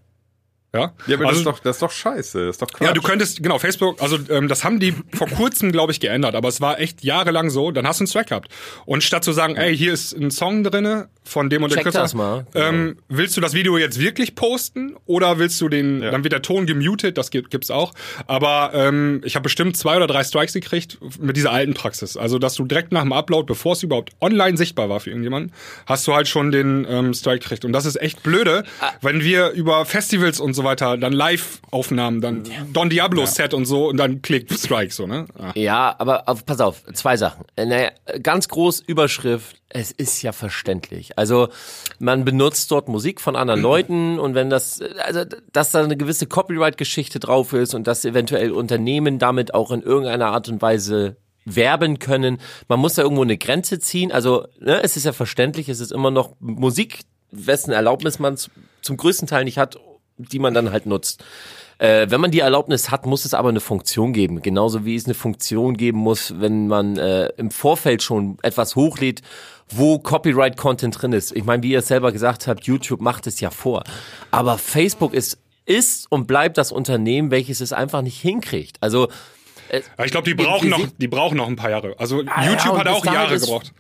[0.77, 2.47] Ja, Ja, aber also, das, ist doch, das ist doch scheiße.
[2.47, 2.87] Das ist doch Quatsch.
[2.87, 6.35] ja, du könntest, genau, Facebook, also ähm, das haben die vor kurzem, glaube ich, geändert,
[6.35, 8.49] aber es war echt jahrelang so, dann hast du einen Strike gehabt.
[8.85, 11.85] Und statt zu sagen, ey, hier ist ein Song drinne von dem und dem Check
[11.85, 16.03] Künstler, das mal, ähm, willst du das Video jetzt wirklich posten oder willst du den,
[16.03, 16.11] Ja.
[16.13, 17.93] dann wird der Ton gemutet, das gibt, gibt's auch.
[18.29, 22.17] Aber ähm, ich habe bestimmt zwei oder drei Strikes gekriegt mit dieser alten Praxis.
[22.17, 25.53] Also, dass du direkt nach dem Upload, bevor es überhaupt online sichtbar war für irgendjemanden,
[25.87, 27.65] hast du halt schon den ähm, Strike gekriegt.
[27.65, 28.93] Und das ist echt blöde, Ah.
[29.01, 33.97] wenn wir über Festivals und so weiter dann Live-Aufnahmen, dann Don Diablo-Set und so und
[33.97, 35.27] dann klickt Strike so, ne?
[35.39, 35.53] Ah.
[35.55, 37.45] Ja, aber auf, pass auf, zwei Sachen.
[37.57, 37.91] Naja,
[38.23, 41.19] ganz groß Überschrift, es ist ja verständlich.
[41.19, 41.49] Also
[41.99, 46.27] man benutzt dort Musik von anderen Leuten und wenn das, also dass da eine gewisse
[46.27, 51.99] Copyright-Geschichte drauf ist und dass eventuell Unternehmen damit auch in irgendeiner Art und Weise werben
[51.99, 52.39] können.
[52.69, 54.13] Man muss da irgendwo eine Grenze ziehen.
[54.13, 57.01] Also ne, es ist ja verständlich, es ist immer noch Musik,
[57.31, 58.37] wessen Erlaubnis man
[58.83, 59.79] zum größten Teil nicht hat,
[60.19, 61.25] die man dann halt nutzt.
[61.79, 64.41] Äh, wenn man die Erlaubnis hat, muss es aber eine Funktion geben.
[64.41, 69.21] Genauso wie es eine Funktion geben muss, wenn man äh, im Vorfeld schon etwas hochlädt,
[69.69, 71.33] wo Copyright-Content drin ist.
[71.37, 73.85] Ich meine, wie ihr es selber gesagt habt, YouTube macht es ja vor.
[74.31, 78.79] Aber Facebook ist, ist und bleibt das Unternehmen, welches es einfach nicht hinkriegt.
[78.81, 79.09] Also
[79.71, 81.95] Ja, ich glaube, die brauchen noch, die brauchen noch ein paar Jahre.
[81.99, 83.73] Also Ah, ja, YouTube und hat auch Jahre gebraucht.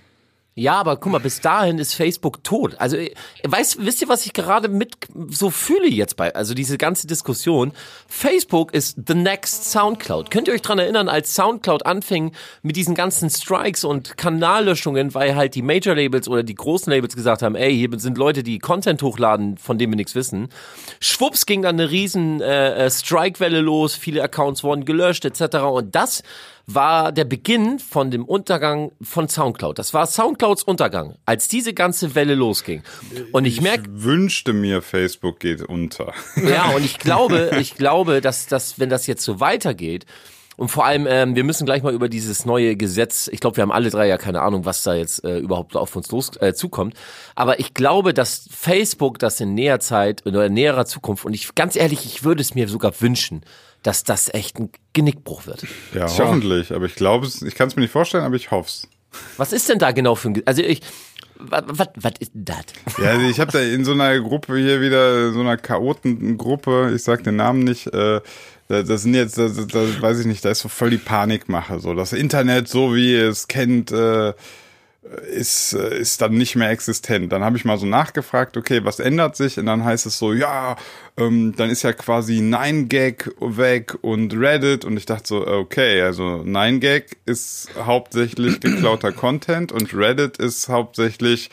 [0.58, 2.76] Ja, aber guck mal, bis dahin ist Facebook tot.
[2.78, 2.96] Also,
[3.44, 4.96] weißt, wisst ihr, was ich gerade mit
[5.28, 7.72] so fühle jetzt bei, also diese ganze Diskussion?
[8.08, 10.30] Facebook ist the next Soundcloud.
[10.30, 15.36] Könnt ihr euch dran erinnern, als Soundcloud anfing mit diesen ganzen Strikes und Kanallöschungen, weil
[15.36, 18.58] halt die Major Labels oder die großen Labels gesagt haben, ey, hier sind Leute, die
[18.58, 20.48] Content hochladen, von dem wir nichts wissen.
[21.00, 25.56] Schwupps ging dann eine riesen äh, äh, Strike-Welle los, viele Accounts wurden gelöscht, etc.
[25.58, 26.22] Und das
[26.66, 29.78] war der Beginn von dem Untergang von Soundcloud.
[29.78, 32.82] Das war Soundclouds Untergang, als diese ganze Welle losging.
[33.32, 36.12] Und ich merke, Wünschte mir, Facebook geht unter.
[36.36, 40.06] ja, und ich glaube, ich glaube, dass das, wenn das jetzt so weitergeht,
[40.56, 43.62] und vor allem, ähm, wir müssen gleich mal über dieses neue Gesetz, ich glaube, wir
[43.62, 46.54] haben alle drei ja keine Ahnung, was da jetzt äh, überhaupt auf uns los äh,
[46.54, 46.94] zukommt.
[47.34, 51.54] Aber ich glaube, dass Facebook das in näher Zeit oder in näherer Zukunft, und ich
[51.54, 53.42] ganz ehrlich, ich würde es mir sogar wünschen,
[53.86, 55.64] dass das echt ein Genickbruch wird.
[55.94, 56.72] Ja, hoffentlich.
[56.74, 58.88] Aber ich glaube es, ich kann es mir nicht vorstellen, aber ich hoffe es.
[59.36, 60.80] Was ist denn da genau für ein, also ich,
[61.38, 61.62] was,
[62.18, 62.64] ist denn das?
[62.98, 67.02] Ja, also ich habe da in so einer Gruppe hier wieder, so einer Chaotengruppe, ich
[67.02, 68.20] sag den Namen nicht, äh,
[68.68, 71.78] da- das sind jetzt, das, das weiß ich nicht, da ist so voll die Panikmache.
[71.80, 74.32] So, das Internet, so wie ihr es kennt, äh,
[75.32, 77.32] ist, äh, ist dann nicht mehr existent.
[77.32, 79.58] Dann habe ich mal so nachgefragt, okay, was ändert sich?
[79.58, 80.76] Und dann heißt es so, ja,
[81.16, 84.84] ähm, dann ist ja quasi 9gag weg und Reddit.
[84.84, 91.50] Und ich dachte so, okay, also 9gag ist hauptsächlich geklauter Content und Reddit ist hauptsächlich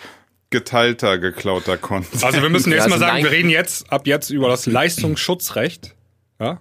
[0.49, 2.23] geteilter, geklauter Content.
[2.23, 4.49] Also wir müssen Ja, jetzt mal also sagen, nein- wir reden jetzt ab jetzt über
[4.49, 5.95] das Leistungsschutzrecht.
[6.39, 6.59] Ja?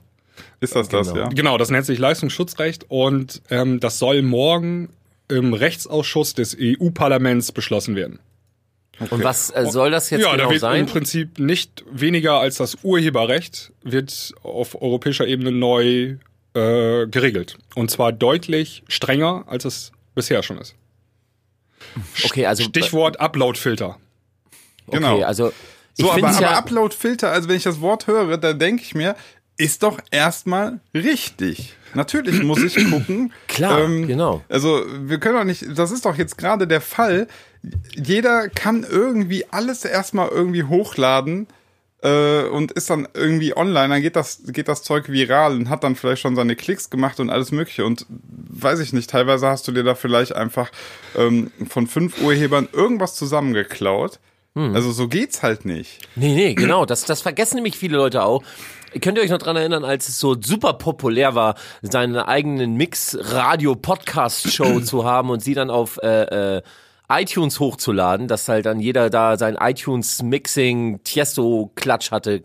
[0.61, 1.21] ist das das, genau.
[1.21, 1.29] ja?
[1.29, 4.89] Genau, das nennt sich Leistungsschutzrecht und ähm, das soll morgen
[5.33, 8.19] im Rechtsausschuss des EU-Parlaments beschlossen werden.
[9.11, 10.81] Und was äh, soll das jetzt ja, da genau wird sein?
[10.81, 16.17] im Prinzip nicht weniger als das Urheberrecht wird auf europäischer Ebene neu
[16.55, 17.57] äh, geregelt.
[17.75, 20.75] Und zwar deutlich strenger, als es bisher schon ist.
[22.25, 23.99] Okay, also Stichwort Uploadfilter.
[24.91, 25.15] Genau.
[25.15, 25.53] Okay, also
[25.97, 28.95] ich So, aber, aber ja, Upload-Filter, also wenn ich das Wort höre, da denke ich
[28.95, 29.17] mir,
[29.57, 31.77] ist doch erstmal richtig.
[31.95, 33.33] Natürlich muss ich gucken.
[33.49, 34.43] Klar, genau.
[34.49, 37.29] Also wir können doch nicht, das ist doch jetzt gerade der Fall.
[37.95, 41.47] Jeder kann irgendwie alles erstmal irgendwie hochladen
[42.03, 43.89] äh, und ist dann irgendwie online.
[43.89, 47.21] Dann geht das, geht das Zeug viral und hat dann vielleicht schon seine Klicks gemacht
[47.21, 47.85] und alles Mögliche.
[47.85, 50.71] Und weiß ich nicht, teilweise hast du dir da vielleicht einfach
[51.17, 54.19] ähm, von fünf Urhebern irgendwas zusammengeklaut.
[54.55, 54.75] Hm.
[54.75, 56.01] Also so geht's halt nicht.
[56.17, 56.85] Nee, nee, genau.
[56.85, 58.43] Das, das vergessen nämlich viele Leute auch.
[59.01, 64.81] Könnt ihr euch noch dran erinnern, als es so super populär war, seine eigenen Mix-Radio-Podcast-Show
[64.81, 66.63] zu haben und sie dann auf äh, äh,
[67.09, 72.43] iTunes hochzuladen, dass halt dann jeder da sein iTunes-Mixing-Tiesto-Klatsch hatte.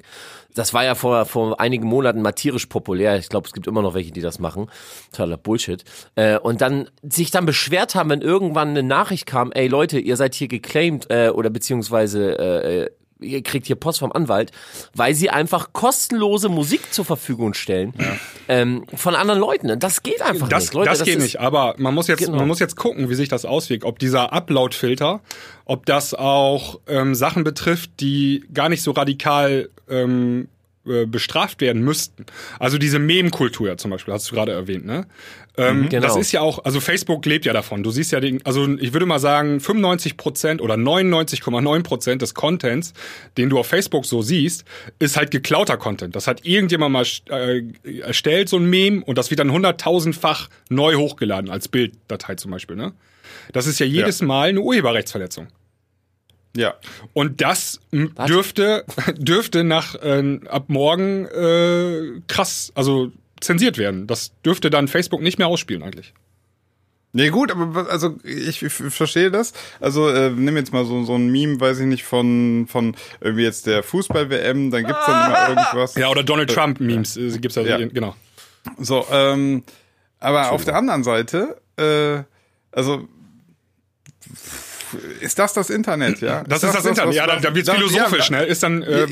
[0.56, 3.18] Das war ja vor, vor einigen Monaten mal tierisch populär.
[3.18, 4.72] Ich glaube, es gibt immer noch welche, die das machen.
[5.12, 5.84] Totaler Bullshit.
[6.16, 10.18] Äh, und dann sich dann beschwert haben, wenn irgendwann eine Nachricht kam, ey Leute, ihr
[10.18, 14.52] seid hier geclaimed äh, oder beziehungsweise äh, ihr kriegt hier Post vom Anwalt,
[14.96, 17.94] weil sie einfach kostenlose Musik zur Verfügung stellen
[18.48, 19.80] ähm, von anderen Leuten.
[19.80, 20.74] Das geht einfach Das, nicht.
[20.74, 22.38] Leute, das, geht ist- nicht, aber man muss jetzt, Genau.
[22.38, 23.84] man muss jetzt gucken, wie sich das auswirkt.
[23.86, 25.22] Ob dieser Upload-Filter,
[25.66, 30.48] ob das auch ähm, Sachen betrifft, die gar nicht so radikal ähm,
[30.90, 32.26] äh, bestraft werden müssten.
[32.60, 35.06] Also diese Meme-Kultur zum Beispiel, hast du gerade erwähnt, ne?
[35.58, 36.06] Ähm, Genau.
[36.06, 37.84] Das ist ja auch, also Facebook lebt ja davon.
[37.84, 42.34] Du siehst ja den, also ich würde mal sagen, 95 Prozent oder 99,9 Prozent des
[42.34, 42.94] Contents,
[43.38, 44.66] den du auf Facebook so siehst,
[45.00, 46.16] ist halt geklauter Content.
[46.16, 47.64] Das hat irgendjemand mal äh,
[48.02, 52.76] erstellt, so ein Meme, und das wird dann hunderttausendfach neu hochgeladen, als Bilddatei zum Beispiel,
[52.76, 52.94] ne?
[53.54, 55.48] Das ist ja jedes Mal eine Urheberrechtsverletzung.
[56.58, 56.74] Ja.
[57.14, 58.84] Und das m, dürfte,
[59.18, 64.08] dürfte nach äh, ab morgen äh, krass, also zensiert werden.
[64.08, 66.14] Das dürfte dann Facebook nicht mehr ausspielen eigentlich.
[67.14, 69.54] Nee, gut, aber was- also ich, ich verstehe das.
[69.80, 73.44] Also äh, nimm jetzt mal so, so ein Meme, weiß ich nicht, von, von irgendwie
[73.44, 75.96] jetzt der Fußball-WM, dann gibt's dann immer irgendwas.
[75.96, 77.78] Ja, oder Donald Trump-Memes äh, gibt's ja, Ja.
[77.88, 78.16] genau.
[78.78, 79.64] So, ähm,
[80.20, 82.24] aber auf der anderen Seite, äh,
[82.76, 83.08] also
[85.20, 86.44] ist das das Internet, ja?
[86.44, 87.10] Das ist das, Internet.
[87.10, 88.46] was- ja, da, was- da wird's da- philosophisch, ja, ne?
[88.46, 89.08] Ist dann, äh,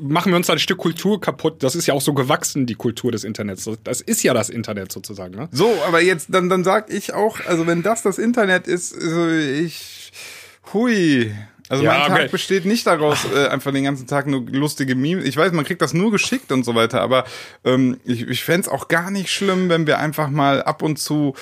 [0.00, 1.62] machen wir uns dann ein Stück Kultur kaputt.
[1.62, 3.68] Das ist ja auch so gewachsen, die Kultur des Internets.
[3.84, 5.48] Das ist ja das Internet sozusagen, ne?
[5.52, 9.28] So, aber jetzt, dann, dann sag ich auch, also wenn das das Internet ist, also
[9.28, 10.12] ich,
[10.72, 11.32] hui,
[11.68, 12.28] Also Ja, mein Tag okay.
[12.30, 15.24] besteht nicht daraus, äh, einfach den ganzen Tag nur lustige Memes.
[15.24, 17.24] Ich weiß, man kriegt das nur geschickt und so weiter, aber
[17.64, 21.34] ähm, ich, ich fänd's auch gar nicht schlimm, wenn wir einfach mal ab und zu,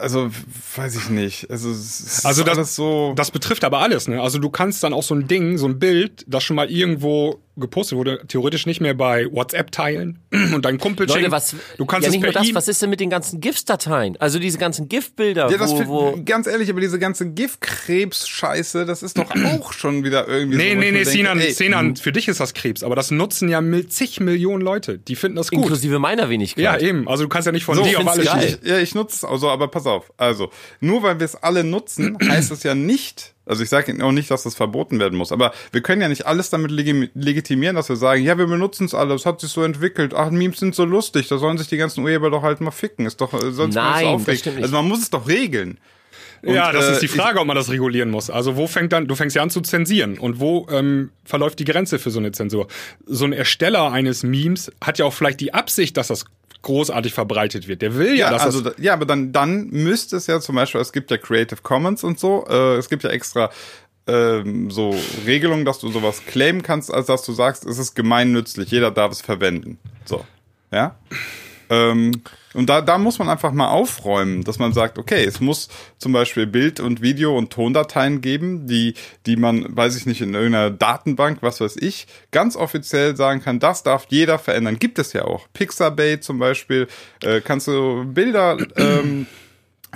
[0.00, 0.30] also
[0.76, 1.50] weiß ich nicht.
[1.50, 3.12] Also, es ist Also das, so.
[3.16, 4.20] das betrifft aber alles, ne?
[4.20, 7.40] Also du kannst dann auch so ein Ding, so ein Bild, das schon mal irgendwo
[7.56, 10.18] gepostet wurde, theoretisch nicht mehr bei WhatsApp teilen
[10.54, 11.32] und dein Kumpel Leute, schicken.
[11.32, 13.10] was, du kannst ja, es nicht per nur das, E- was ist denn mit den
[13.10, 14.16] ganzen GIFs-Dateien?
[14.20, 19.02] Also diese ganzen GIF-Bilder, ja, das wo, wo ganz ehrlich, aber diese ganze Giftkrebs-Scheiße, das
[19.02, 20.78] ist doch auch schon wieder irgendwie Nee, so.
[20.78, 23.62] nee, nee, denke, Sinan, ey, Sinan, für dich ist das Krebs, aber das nutzen ja
[23.88, 24.98] zig Millionen Leute.
[24.98, 25.60] Die finden das gut.
[25.60, 26.64] inklusive meiner Wenigkeit.
[26.64, 27.06] Ja, eben.
[27.08, 28.26] Also du kannst ja nicht von So, dir auf alles.
[28.62, 30.12] Ich, ja, ich nutze es also, aber pass auf.
[30.16, 34.12] Also, nur weil wir es alle nutzen, heißt es ja nicht, also ich sage auch
[34.12, 37.76] nicht, dass das verboten werden muss, aber wir können ja nicht alles damit legi- legitimieren,
[37.76, 40.58] dass wir sagen, ja, wir benutzen es alle, es hat sich so entwickelt, ach, Memes
[40.60, 43.34] sind so lustig, da sollen sich die ganzen Urheber doch halt mal ficken, ist doch,
[43.34, 44.46] äh, sonst Nein, das nicht.
[44.48, 45.78] Also man muss es doch regeln.
[46.42, 48.30] ja, Und, das äh, ist die Frage, ob man das regulieren muss.
[48.30, 51.64] Also wo fängt dann, du fängst ja an zu zensieren und wo ähm, verläuft die
[51.64, 52.66] Grenze für so eine Zensur?
[53.06, 56.24] So ein Ersteller eines Memes hat ja auch vielleicht die Absicht, dass das
[56.64, 57.82] großartig verbreitet wird.
[57.82, 60.40] Der will ja, Ja, dass also, das da, ja, aber dann, dann müsste es ja
[60.40, 63.50] zum Beispiel, es gibt ja Creative Commons und so, äh, es gibt ja extra
[64.06, 64.94] ähm, so
[65.26, 69.12] Regelungen, dass du sowas claimen kannst, als dass du sagst, es ist gemeinnützlich, jeder darf
[69.12, 69.78] es verwenden.
[70.04, 70.24] So,
[70.72, 70.96] ja.
[71.70, 72.22] Ähm,
[72.54, 76.12] und da, da muss man einfach mal aufräumen, dass man sagt, okay, es muss zum
[76.12, 78.94] Beispiel Bild- und Video- und Tondateien geben, die,
[79.26, 83.58] die man, weiß ich nicht, in irgendeiner Datenbank, was weiß ich, ganz offiziell sagen kann,
[83.58, 84.78] das darf jeder verändern.
[84.78, 85.48] Gibt es ja auch.
[85.52, 86.88] Pixabay zum Beispiel,
[87.22, 89.26] äh, kannst du Bilder ähm,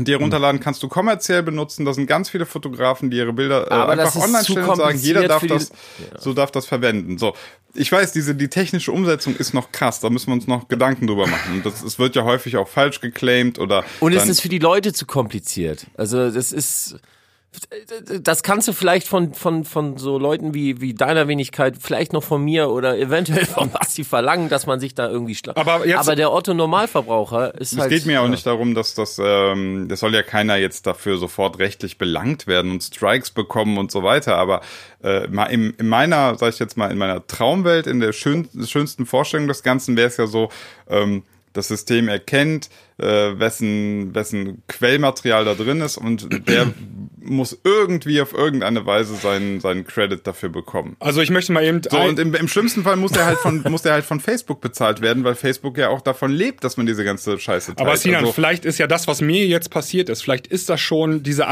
[0.05, 1.85] dir runterladen, kannst du kommerziell benutzen.
[1.85, 5.29] Da sind ganz viele Fotografen, die ihre Bilder äh, einfach online stellen und sagen, jeder
[5.29, 7.19] darf das, die- so darf das verwenden.
[7.19, 7.35] So,
[7.75, 10.01] ich weiß, diese die technische Umsetzung ist noch krass.
[10.01, 11.61] Da müssen wir uns noch Gedanken drüber machen.
[11.65, 14.93] Das, es wird ja häufig auch falsch geclaimed oder Und es ist für die Leute
[14.93, 15.87] zu kompliziert.
[15.97, 16.97] Also das ist,
[18.23, 22.23] das kannst du vielleicht von von von so Leuten wie wie deiner Wenigkeit, vielleicht noch
[22.23, 25.99] von mir oder eventuell von Basti verlangen, dass man sich da irgendwie schla Aber jetzt-
[25.99, 27.91] aber der Otto Normalverbraucher ist Es halt.
[27.91, 28.31] geht mir auch ja.
[28.31, 32.71] nicht darum, dass das, ähm, das soll ja keiner jetzt dafür sofort rechtlich belangt werden
[32.71, 34.37] und Strikes bekommen und so weiter.
[34.37, 34.61] Aber
[35.03, 38.49] äh, mal in, in meiner, sag ich jetzt mal, in meiner Traumwelt, in der schön,
[38.67, 40.51] schönsten Vorstellung des Ganzen wäre es ja so,
[40.89, 41.23] ähm,
[41.55, 43.05] das System erkennt, äh,
[43.39, 46.67] wessen, wessen Quellmaterial da drin ist und der
[47.29, 50.97] muss irgendwie auf irgendeine Weise seinen, seinen Credit dafür bekommen.
[51.01, 53.63] Also ich möchte mal eben So, und im, im schlimmsten Fall muss der halt von,
[53.69, 56.87] muss der halt von Facebook bezahlt werden, weil Facebook ja auch davon lebt, dass man
[56.87, 57.81] diese ganze Scheiße teilt.
[57.87, 60.81] Aber Sinan, Also- vielleicht ist ja das, was mir jetzt passiert ist, vielleicht ist das
[60.81, 61.47] schon diese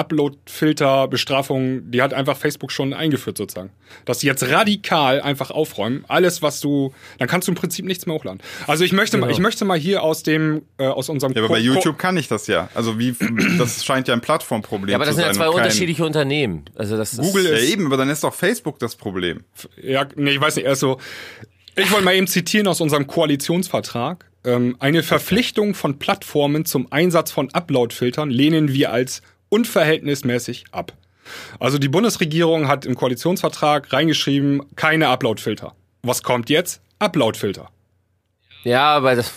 [0.76, 3.70] Upload-Filter-Bestrafung, die hat einfach Facebook schon eingeführt sozusagen.
[4.04, 8.06] Dass sie jetzt radikal einfach aufräumen, alles was du, dann kannst du im Prinzip nichts
[8.06, 8.40] mehr hochladen.
[8.66, 11.48] Also ich möchte mal, ich möchte mal hier aus dem, äh, aus unserem Ja, aber
[11.54, 12.68] bei Ko- YouTube kann ich das ja.
[12.74, 13.14] Also wie,
[13.58, 15.42] das scheint ja ein Plattformproblem Ja, aber das zu sind ja sein.
[15.42, 16.64] zwei unterschiedliche Unternehmen.
[16.74, 19.44] Also das Google ist, Ja eben, aber dann ist doch Facebook das Problem.
[19.82, 20.98] Ja, nee, ich weiß nicht, also
[21.76, 24.24] ich wollte mal eben zitieren aus unserem Koalitionsvertrag.
[24.44, 30.92] Ähm, eine Verpflichtung von Plattformen zum Einsatz von Upload-Filtern lehnen wir als unverhältnismäßig ab.
[31.58, 35.74] Also die Bundesregierung hat im Koalitionsvertrag reingeschrieben, keine Upload-Filter.
[36.02, 36.80] Was kommt jetzt?
[36.98, 37.68] Upload-Filter.
[38.64, 39.32] ja, aber das,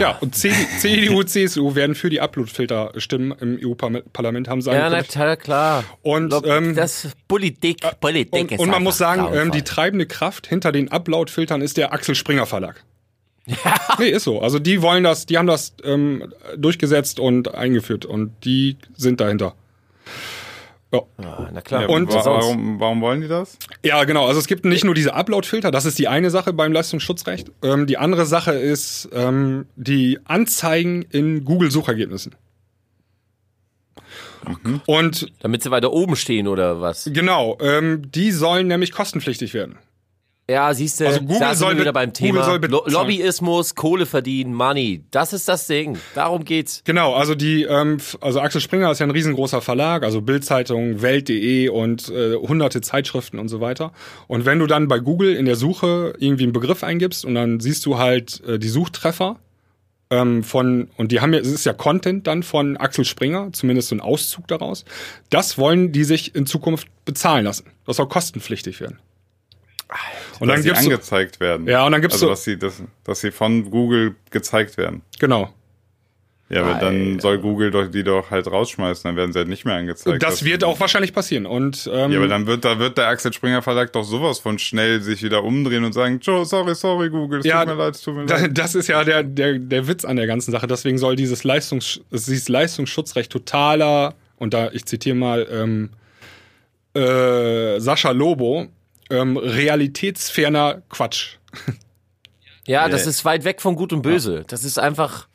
[0.00, 4.90] Ja, und C CDU, CSU werden für die Upload-Filter stimmen im EU-Parlament, haben sagen ja,
[4.90, 5.38] na können.
[5.38, 5.84] klar.
[6.02, 10.46] Und, ähm, das ist Politik, Politik Und, und man muss sagen, ähm, die treibende Kraft
[10.46, 12.84] hinter den Upload-Filtern ist der Axel Springer Verlag.
[13.98, 14.42] Nee, ist so.
[14.42, 19.54] Also die wollen das, die haben das ähm, durchgesetzt und eingeführt und die sind dahinter.
[21.18, 21.26] Ja.
[21.26, 21.82] Ah, na klar.
[21.82, 23.58] Ja, Und warum, warum wollen die das?
[23.84, 24.26] ja, genau.
[24.26, 27.50] Also es gibt nicht nur diese Upload-Filter, das ist die eine Sache beim Leistungsschutzrecht.
[27.62, 32.34] Ähm, die andere Sache ist ähm, die Anzeigen in Google-Suchergebnissen.
[34.86, 37.10] Und Damit sie weiter oben stehen oder was?
[37.12, 39.78] genau, ähm, die sollen nämlich kostenpflichtig werden.
[40.48, 42.84] Ja, siehst du, Also Google da soll wieder be- beim Google Thema soll Lo.
[42.86, 45.02] Lobbyismus, Kohle verdienen, Money.
[45.10, 45.98] Das ist das Ding.
[46.14, 46.82] Darum geht's.
[46.84, 51.68] Genau, also die, ähm, also Axel Springer ist ja ein riesengroßer Verlag, also Bildzeitung, Welt.de
[51.68, 53.92] und äh, hunderte Zeitschriften und so weiter.
[54.28, 57.58] Und wenn du dann bei Google in der Suche irgendwie einen Begriff eingibst und dann
[57.58, 59.40] siehst du halt äh, die Suchtreffer
[60.10, 63.88] ähm, von, und die haben ja, es ist ja Content dann von Axel Springer, zumindest
[63.88, 64.84] so ein Auszug daraus.
[65.28, 67.64] Das wollen die sich in Zukunft bezahlen lassen.
[67.84, 69.00] Das soll kostenpflichtig werden.
[70.40, 71.66] Und dass dann sie angezeigt werden.
[71.66, 75.02] Ja, und dann gibt's also, so- dass sie, dass, dass sie von Google gezeigt werden.
[75.18, 75.52] genau.
[76.48, 79.64] Ja, aber dann soll Google doch, die doch halt rausschmeißen, dann werden sie halt nicht
[79.64, 80.22] mehr angezeigt.
[80.22, 81.44] Das wird auch wahrscheinlich passieren.
[81.44, 84.56] Und ähm, Ja, aber dann wird, da wird der Axel Springer Verlag doch sowas von
[84.60, 87.96] schnell sich wieder umdrehen und sagen, "Jo, sorry, sorry, Google, es Ja, tut mir leid,
[87.96, 88.56] es tut mir Da- leid.
[88.56, 90.68] Das ist ja der, der, der Witz an der ganzen Sache.
[90.68, 95.90] Deswegen soll dieses, Leistungs, dieses Leistungsschutzrecht totaler, und da ich zitiere mal, ähm,
[96.94, 98.68] äh, Sascha Lobo,
[99.10, 101.36] ähm, realitätsferner Quatsch.
[102.66, 104.44] Ja, das ist weit weg von Gut und Böse.
[104.48, 105.28] Das ist einfach.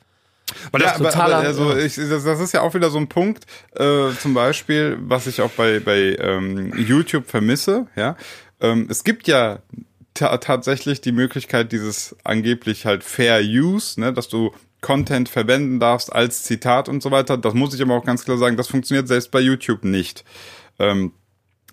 [0.70, 3.46] Weil Ja, das aber, also ich, das, das ist ja auch wieder so ein Punkt,
[3.74, 7.86] äh, zum Beispiel, was ich auch bei, bei ähm, YouTube vermisse.
[7.96, 8.16] Ja,
[8.60, 9.60] ähm, es gibt ja
[10.12, 16.12] ta tatsächlich die Möglichkeit dieses angeblich halt Fair Use, ne, dass du Content verwenden darfst
[16.12, 17.38] als Zitat und so weiter.
[17.38, 20.24] Das muss ich aber auch ganz klar sagen, das funktioniert selbst bei YouTube nicht.
[20.78, 21.12] Ähm,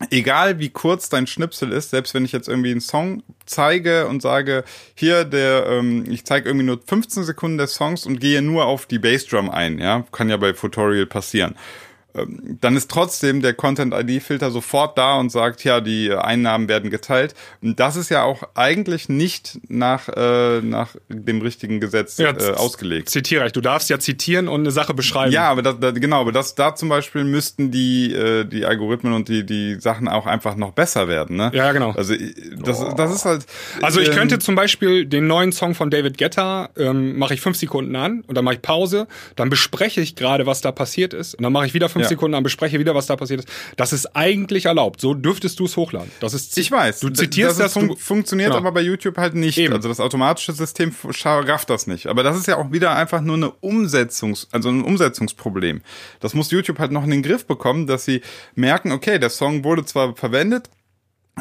[0.10, 4.22] egal wie kurz dein Schnipsel ist, selbst wenn ich jetzt irgendwie einen Song zeige und
[4.22, 4.64] sage,
[4.96, 8.86] hier der, ähm, ich zeige irgendwie nur 15 Sekunden des Songs und gehe nur auf
[8.86, 11.56] die Bassdrum ein, ja, kann ja bei Tutorial passieren.
[12.16, 17.36] Ähm, dann ist trotzdem der Content-ID-Filter sofort da und sagt, ja, die Einnahmen werden geteilt.
[17.62, 22.54] Und das ist ja auch eigentlich nicht nach, äh, nach dem richtigen Gesetz Ja, äh,
[22.54, 23.10] ausgelegt.
[23.10, 23.52] Zitiere ich.
[23.52, 25.32] Du darfst ja zitieren und eine Sache beschreiben.
[25.32, 29.14] Ja, aber das, das, genau, aber das, da zum Beispiel müssten die, äh, die Algorithmen
[29.14, 31.52] und die, die Sachen auch einfach noch besser werden, ne?
[31.54, 31.92] Ja, genau.
[31.92, 33.46] Also, äh, das, das ist halt.
[33.82, 37.42] Also ich ähm, könnte zum Beispiel den neuen Song von David Guetta, ähm, mache ich
[37.42, 41.14] fünf Sekunden an und dann mache ich Pause, dann bespreche ich gerade, was da passiert
[41.14, 42.08] ist und dann mache ich wieder fünf Ja.
[42.10, 43.50] Sekunden an, bespreche wieder, was da passiert ist.
[43.78, 45.02] Das ist eigentlich erlaubt.
[45.02, 46.12] So dürftest du es hochladen.
[46.20, 47.00] Das ist Ich weiß.
[47.00, 48.60] Du zitierst das, das, fun du, funktioniert Genau.
[48.60, 49.58] aber bei YouTube halt nicht.
[49.58, 49.74] Eben.
[49.74, 52.08] Also das automatische System f- scha- rafft das nicht.
[52.08, 55.82] Aber das ist ja auch wieder einfach nur eine Umsetzungs, also ein Umsetzungsproblem.
[56.20, 58.22] Das muss YouTube halt noch in den Griff bekommen, dass sie
[58.56, 60.70] merken, okay, der Song wurde zwar verwendet,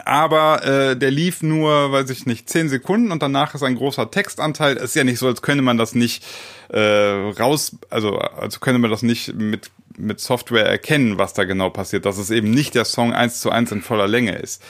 [0.05, 4.11] aber äh, der lief nur, weiß ich nicht, zehn Sekunden und danach ist ein großer
[4.11, 4.77] Textanteil.
[4.77, 6.25] Ist ja nicht so, als könne man das nicht
[6.69, 11.71] äh, raus, also als könne man das nicht mit mit Software erkennen, was da genau
[11.71, 14.63] passiert, dass es eben nicht der Song eins zu eins in voller Länge ist.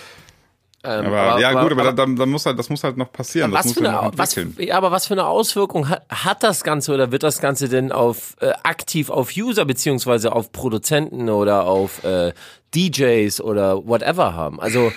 [0.84, 3.50] Ähm, Aber, ja gut, aber, da, da, da muss halt, das muss halt noch passieren.
[3.50, 7.10] was für, eine, was, ja, aber was für eine Auswirkung hat, hat das Ganze oder
[7.10, 12.32] wird das Ganze denn auf äh, aktiv auf User beziehungsweise auf Produzenten oder auf äh,
[12.76, 14.60] DJs oder whatever haben?
[14.60, 14.92] Also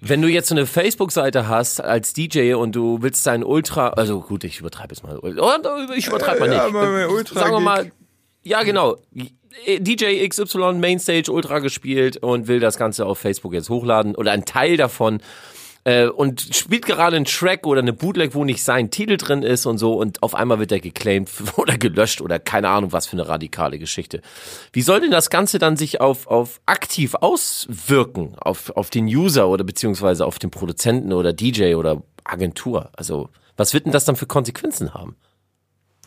[0.00, 4.20] wenn du jetzt so eine Facebook-Seite hast als DJ und du willst dein Ultra, also
[4.20, 5.28] gut, ich übertreibe jetzt mal, oh,
[5.96, 6.76] ich übertreibe mal Ja, nicht.
[6.76, 7.90] aber Äh, Ultra Sagen wir mal,
[8.42, 8.96] ja genau,
[9.66, 14.44] DJ XY Mainstage Ultra gespielt und will das Ganze auf Facebook jetzt hochladen oder ein
[14.44, 15.20] Teil davon
[15.84, 19.66] äh, und spielt gerade einen Track oder eine Bootleg, wo nicht sein Titel drin ist
[19.66, 23.14] und so und auf einmal wird er geclaimed oder gelöscht oder keine Ahnung was für
[23.14, 24.20] eine radikale Geschichte.
[24.72, 29.48] Wie soll denn das Ganze dann sich auf, auf aktiv auswirken auf, auf den User
[29.48, 32.90] oder beziehungsweise auf den Produzenten oder DJ oder Agentur?
[32.94, 35.16] Also was wird denn das dann für Konsequenzen haben?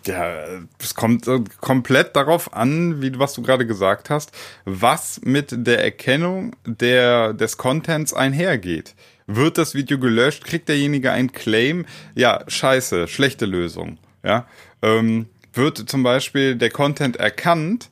[0.07, 0.45] Ja,
[0.79, 4.31] es kommt äh, komplett darauf an, wie was du gerade gesagt hast,
[4.65, 8.95] was mit der Erkennung der, des Contents einhergeht.
[9.27, 10.43] Wird das Video gelöscht?
[10.43, 11.85] Kriegt derjenige ein Claim?
[12.15, 13.99] Ja, scheiße, schlechte Lösung.
[14.23, 14.47] Ja,
[14.81, 17.89] ähm, wird zum Beispiel der Content erkannt?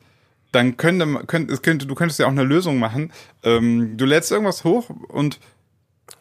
[0.51, 3.13] Dann könnte, könnte, könnte, du könntest ja auch eine Lösung machen.
[3.43, 5.39] Ähm, du lädst irgendwas hoch und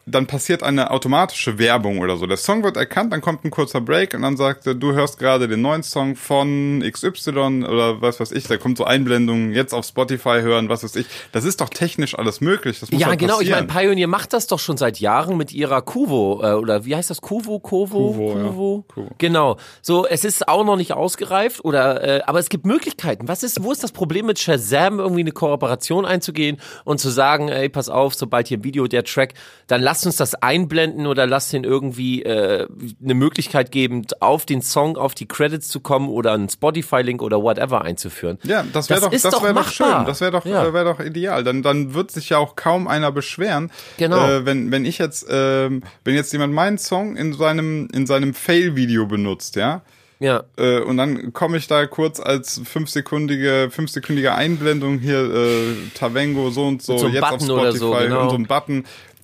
[0.05, 2.25] dann passiert eine automatische Werbung oder so.
[2.25, 5.19] Der Song wird erkannt, dann kommt ein kurzer Break und dann sagt er, du hörst
[5.19, 9.73] gerade den neuen Song von XY oder was weiß ich, da kommt so Einblendungen, jetzt
[9.73, 11.05] auf Spotify hören, was weiß ich.
[11.31, 12.79] Das ist doch technisch alles möglich.
[12.79, 13.39] Das muss Ja, halt genau.
[13.39, 13.67] Ich passieren.
[13.67, 17.09] meine, Pioneer macht das doch schon seit Jahren mit ihrer Kuvo äh, oder wie heißt
[17.09, 17.21] das?
[17.21, 19.03] Kuvo, Kovo, Kuvo, ja.
[19.19, 19.57] Genau.
[19.81, 23.27] So, es ist auch noch nicht ausgereift oder, äh, aber es gibt Möglichkeiten.
[23.27, 27.49] Was ist, wo ist das Problem mit Shazam irgendwie eine Kooperation einzugehen und zu sagen,
[27.49, 29.33] ey, pass auf, sobald hier ein Video der Track,
[29.67, 32.67] dann lasst uns das einblenden oder lasst den irgendwie äh,
[33.03, 37.41] eine Möglichkeit geben, auf den Song, auf die Credits zu kommen oder einen Spotify-Link oder
[37.41, 38.37] whatever einzuführen.
[38.43, 40.05] Ja, das wäre doch, das doch wäre doch schön.
[40.05, 40.65] Das wäre doch, Ja.
[40.65, 41.43] äh, wäre doch ideal.
[41.43, 43.71] Dann, dann wird sich ja auch kaum einer beschweren.
[43.97, 44.17] Genau.
[44.27, 48.33] Äh, wenn, wenn ich jetzt, ähm, wenn jetzt jemand meinen Song in seinem, in seinem
[48.33, 49.81] Fail-Video benutzt, ja,
[50.21, 50.43] Ja.
[50.57, 56.65] Äh, und dann komme ich da kurz als fünfsekündige, fünfsekündige Einblendung hier, äh, Tavengo so
[56.67, 58.23] und so, so jetzt Button auf Spotify so, genau.
[58.23, 58.83] und so ein Button.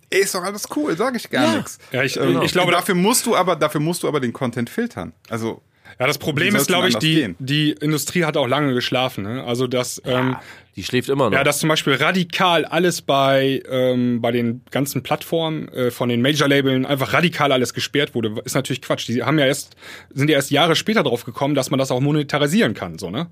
[0.09, 1.55] Ey, ist doch alles cool, sag ich gar Ja.
[1.57, 1.77] nichts.
[1.91, 4.69] Ja, ich- Ähm, ich glaube, dafür musst du aber, dafür musst du aber den Content
[4.69, 5.13] filtern.
[5.29, 5.61] Also,
[5.99, 7.35] Ja, das Problem ist, glaube ich, die, gehen?
[7.39, 9.23] die Industrie hat auch lange geschlafen.
[9.23, 9.43] Ne?
[9.45, 10.35] Also dass ähm,
[10.75, 11.37] Die schläft immer noch.
[11.37, 16.21] Ja, dass zum Beispiel radikal alles bei, ähm, bei den ganzen Plattformen äh, von den
[16.21, 19.07] Major-Labeln einfach radikal alles gesperrt wurde, ist natürlich Quatsch.
[19.07, 19.75] Die haben ja erst,
[20.13, 23.27] sind ja erst Jahre später drauf gekommen, dass man das auch monetarisieren kann, so, ne?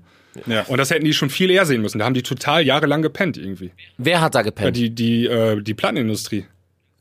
[0.46, 0.62] ja.
[0.62, 1.98] Und das hätten die schon viel eher sehen müssen.
[1.98, 3.72] Da haben die total jahrelang gepennt irgendwie.
[3.98, 4.76] Wer hat da Ja, gepennt?
[4.76, 6.46] die, die, äh, die Plattenindustrie.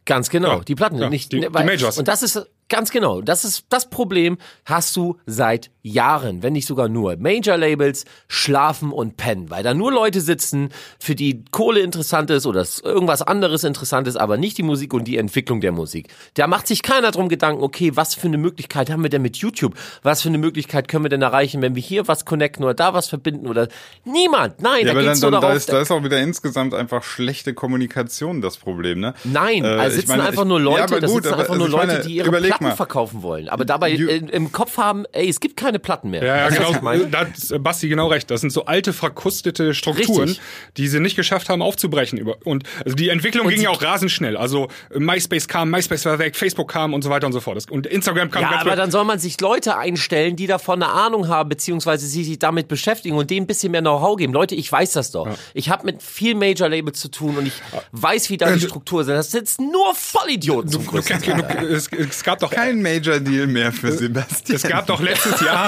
[0.05, 1.97] Ganz genau, Ja, die Platten ja, nicht die- die weil- Majors.
[1.97, 6.65] Und das ist ganz genau, das ist das Problem hast du seit Jahren, wenn nicht
[6.65, 12.29] sogar nur, Major-Labels schlafen und pennen, weil da nur Leute sitzen, für die Kohle interessant
[12.29, 16.07] ist oder irgendwas anderes interessant ist, aber nicht die Musik und die Entwicklung der Musik.
[16.35, 19.35] Da macht sich keiner drum Gedanken, okay, was für eine Möglichkeit haben wir denn mit
[19.37, 19.75] YouTube?
[20.03, 22.93] Was für eine Möglichkeit können wir denn erreichen, wenn wir hier was connecten oder da
[22.93, 23.67] was verbinden oder
[24.05, 24.61] niemand.
[24.61, 25.57] Nein, Ja, da aber dann, geht's nur dann da, darauf.
[25.57, 29.13] ist, da ist auch wieder insgesamt einfach schlechte Kommunikation das Problem, ne?
[29.25, 31.41] Nein, Äh, also ich sitzen meine, einfach nur Leute, ja, aber da gut, sitzen aber-
[31.43, 32.75] einfach nur also Leute, meine, die ihre Platten mal.
[32.77, 36.23] verkaufen wollen, aber dabei You- äh, im Kopf haben, ey, es gibt keine Platten mehr.
[36.23, 37.05] Ja, ja, du, genau.
[37.09, 38.29] Da hat äh, Basti genau recht.
[38.31, 40.41] Das sind so alte, verkrustete Strukturen, Richtig.
[40.77, 42.27] die sie nicht geschafft haben aufzubrechen.
[42.43, 44.37] Und also die Entwicklung Und ging ja auch rasend schnell.
[44.37, 47.53] Also äh, MySpace kam, MySpace war weg, Facebook kam und so weiter und so fort.
[47.69, 50.91] Und Instagram kam Ja, ganz aber dann soll man sich Leute einstellen, die davon eine
[50.91, 54.33] Ahnung haben, beziehungsweise sie sich damit beschäftigen und denen ein bisschen mehr Know-how geben.
[54.33, 55.27] Leute, ich weiß das doch.
[55.53, 57.53] Ich habe mit vielen Major-Labels zu tun und ich
[57.91, 59.15] weiß, wie da die Struktur sind.
[59.15, 61.57] Das sind nur Vollidioten zum du, Teil.
[61.61, 64.55] du, es, es gab doch Kein Major-Deal mehr für Sebastian.
[64.55, 65.62] Es gab doch letztes Jahr,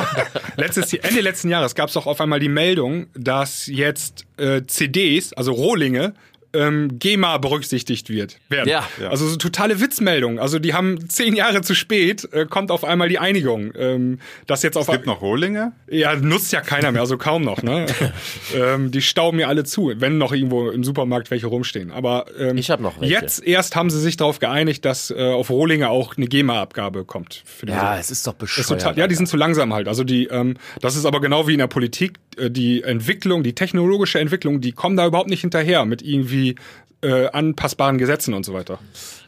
[0.56, 5.34] letztes Ende letzten Jahres gab es doch auf einmal die Meldung, dass jetzt äh, CDs,
[5.34, 6.14] also Rohlinge,
[6.56, 8.38] ähm, GEMA berücksichtigt wird.
[8.50, 8.70] Werden.
[8.70, 8.88] Ja.
[9.02, 9.10] Ja.
[9.10, 10.40] Also so totale Witzmeldung.
[10.40, 13.72] Also die haben zehn Jahre zu spät, äh, kommt auf einmal die Einigung.
[13.78, 15.74] Ähm, dass jetzt auf Es gibt noch Rohlinge?
[15.90, 17.86] ja, nutzt ja keiner mehr, also kaum noch, ne?
[18.56, 21.92] ähm, die stauben mir alle zu, wenn noch irgendwo im Supermarkt welche rumstehen.
[21.92, 23.14] Aber ähm, Ich hab noch welche.
[23.14, 27.44] jetzt erst haben sie sich darauf geeinigt, dass äh, auf Rohlinge auch eine GEMA-Abgabe kommt.
[27.68, 28.00] Ja, Musik.
[28.00, 28.82] es ist doch Das ist bescheuert.
[28.82, 29.88] total, ja, die sind zu langsam halt.
[29.88, 34.20] Also die, ähm, das ist aber genau wie in der Politik, die Entwicklung, die technologische
[34.20, 36.56] Entwicklung, die kommen da überhaupt nicht hinterher mit irgendwie
[37.02, 38.80] äh, anpassbaren Gesetzen und so weiter.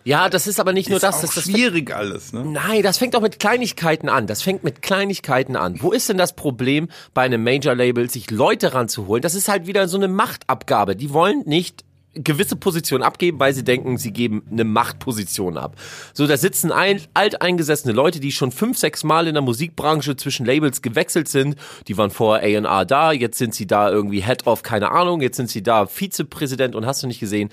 [0.03, 1.15] ja, das ist aber nicht nur das.
[1.15, 2.43] auch das, das schwierig alles, ne?
[2.45, 4.25] Nein, das fängt auch mit Kleinigkeiten an.
[4.25, 5.81] Das fängt mit Kleinigkeiten an.
[5.81, 9.21] Wo ist denn das Problem bei einem Major-Label, sich Leute ranzuholen?
[9.21, 10.95] Das ist halt wieder so eine Machtabgabe.
[10.95, 11.83] Die wollen nicht
[12.23, 15.75] gewisse Positionen abgeben, weil sie denken, sie geben eine Machtposition ab.
[16.13, 20.45] So, da sitzen ein, alteingesessene Leute, die schon fünf, sechs Mal in der Musikbranche zwischen
[20.45, 21.55] Labels gewechselt sind.
[21.87, 25.37] Die waren vorher A&R da, jetzt sind sie da irgendwie Head of, keine Ahnung, jetzt
[25.37, 27.49] sind sie da Vizepräsident und hast du nicht gesehen.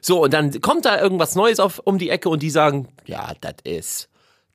[0.00, 3.32] So, und dann kommt da irgendwas Neues auf, um die Ecke und die sagen, ja,
[3.40, 4.08] das ist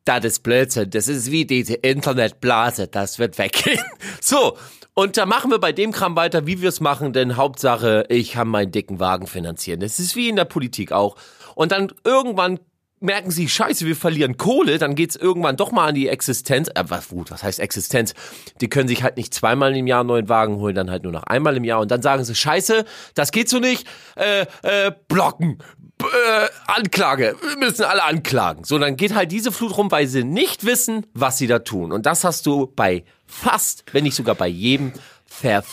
[0.09, 3.79] das ist Blödsinn, das ist wie diese Internetblase, das wird weggehen.
[4.21, 4.57] So,
[4.93, 8.33] und da machen wir bei dem Kram weiter, wie wir es machen, denn Hauptsache, ich
[8.33, 9.79] kann meinen dicken Wagen finanzieren.
[9.79, 11.15] Das ist wie in der Politik auch.
[11.55, 12.59] Und dann irgendwann
[12.99, 16.69] merken sie, scheiße, wir verlieren Kohle, dann geht's irgendwann doch mal an die Existenz.
[16.69, 18.13] Äh, was, gut, was heißt Existenz?
[18.61, 21.11] Die können sich halt nicht zweimal im Jahr einen neuen Wagen holen, dann halt nur
[21.11, 21.79] noch einmal im Jahr.
[21.79, 25.59] Und dann sagen sie, scheiße, das geht so nicht, äh, äh, blocken.
[26.01, 28.63] Äh, Anklage, wir müssen alle anklagen.
[28.63, 31.91] So, dann geht halt diese Flut rum, weil sie nicht wissen, was sie da tun.
[31.91, 34.93] Und das hast du bei fast, wenn nicht sogar bei jedem
[35.25, 35.63] Ver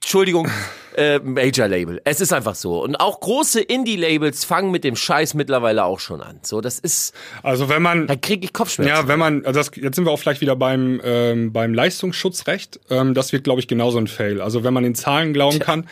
[0.00, 0.48] Entschuldigung,
[0.96, 2.00] äh, Major-Label.
[2.04, 2.80] Es ist einfach so.
[2.82, 6.38] Und auch große Indie-Labels fangen mit dem Scheiß mittlerweile auch schon an.
[6.42, 7.12] So, das ist,
[7.42, 8.94] Also wenn man da kriege ich Kopfschmerzen.
[8.94, 12.78] Ja, wenn man, also das, jetzt sind wir auch vielleicht wieder beim, ähm, beim Leistungsschutzrecht.
[12.88, 14.40] Ähm, das wird, glaube ich, genauso ein Fail.
[14.40, 15.88] Also wenn man den Zahlen glauben kann,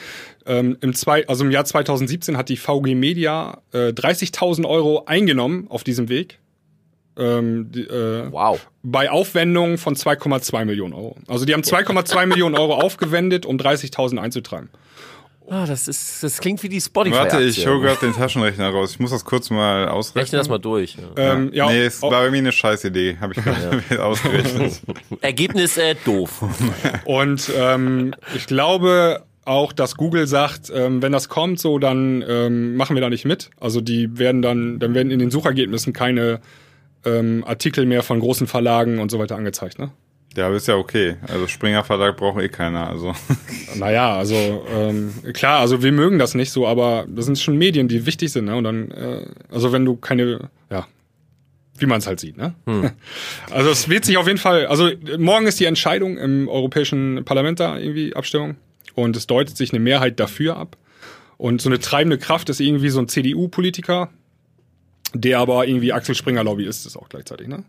[0.47, 5.67] ähm, im, zwei, also im Jahr 2017 hat die VG Media äh, 30.000 Euro eingenommen
[5.69, 6.39] auf diesem Weg.
[7.17, 8.67] Ähm, die, äh, Wow.
[8.83, 11.17] bei Aufwendungen von 2,2 Millionen Euro.
[11.29, 14.69] Also die haben 2,2 Millionen Euro aufgewendet, um 30.000 einzutreiben.
[15.49, 18.93] Ah, das ist, das klingt wie die spotify Warte, ich hole gerade den Taschenrechner raus.
[18.93, 20.23] Ich muss das kurz mal ausrechnen.
[20.25, 20.97] Rechne das mal durch.
[21.19, 21.35] Ja.
[21.35, 23.19] Ähm, ja, nee, es au- war bei mir eine Scheißidee.
[23.21, 24.81] Habe ich gerade ausgerechnet.
[25.21, 26.43] Ergebnis äh, doof.
[27.05, 32.77] Und ähm, ich glaube auch, dass Google sagt, ähm, wenn das kommt, so dann ähm,
[32.77, 33.51] machen wir da nicht mit.
[33.61, 36.41] Also die werden dann, dann werden in den Suchergebnissen keine
[37.05, 39.79] ähm, Artikel mehr von großen Verlagen und so weiter angezeigt.
[39.79, 39.91] Ne?
[40.37, 41.17] ja, aber ist ja okay.
[41.29, 42.89] Also Springer Verlag braucht eh keiner.
[42.89, 43.15] Also
[43.77, 47.89] Naja, also ähm, klar, also wir mögen das nicht so, aber das sind schon Medien,
[47.89, 48.47] die wichtig sind.
[48.47, 48.57] Ne?
[48.57, 50.87] Und dann, äh, also wenn du keine, ja,
[51.79, 52.37] wie man es halt sieht.
[52.37, 52.55] Ne?
[53.51, 57.61] Also es wird sich auf jeden Fall, also morgen ist die Entscheidung im Europäischen Parlament
[57.61, 58.57] da irgendwie Abstimmung
[58.95, 60.77] und es deutet sich eine Mehrheit dafür ab.
[61.37, 64.11] Und so eine treibende Kraft ist irgendwie so ein CDU-Politiker,
[65.15, 67.65] der aber irgendwie Axel Springer Lobbyist ist auch gleichzeitig, ne?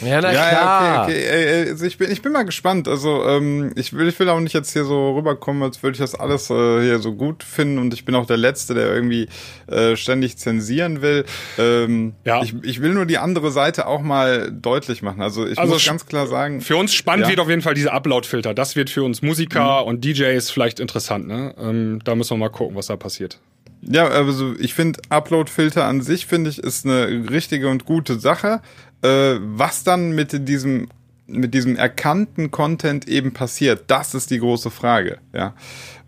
[0.00, 0.52] Ja, na ja, klar.
[0.52, 1.24] ja, okay, okay.
[1.28, 2.86] Ey, ey, Also ich bin, ich bin mal gespannt.
[2.88, 5.98] Also ähm, ich will, ich will auch nicht jetzt hier so rüberkommen, als würde ich
[6.00, 7.78] das alles äh, hier so gut finden.
[7.78, 9.28] Und ich bin auch der Letzte, der irgendwie
[9.66, 11.24] äh, ständig zensieren will.
[11.58, 12.42] Ähm, Ja.
[12.42, 15.20] ich, ich will nur die andere Seite auch mal deutlich machen.
[15.22, 16.60] Also ich Also muss ganz klar sagen.
[16.60, 17.30] Für uns spannend Ja.
[17.30, 18.54] wird auf jeden Fall dieser Upload-Filter.
[18.54, 21.26] Das wird für uns Musiker und DJs vielleicht interessant.
[21.26, 21.54] Ne?
[21.58, 23.38] Ähm, da müssen wir mal gucken, was da passiert.
[23.80, 28.60] Ja, also ich finde Upload-Filter an sich finde ich ist eine richtige und gute Sache.
[29.02, 30.88] Äh, was dann mit diesem
[31.28, 35.18] mit diesem erkannten Content eben passiert, das ist die große Frage.
[35.34, 35.54] Ja,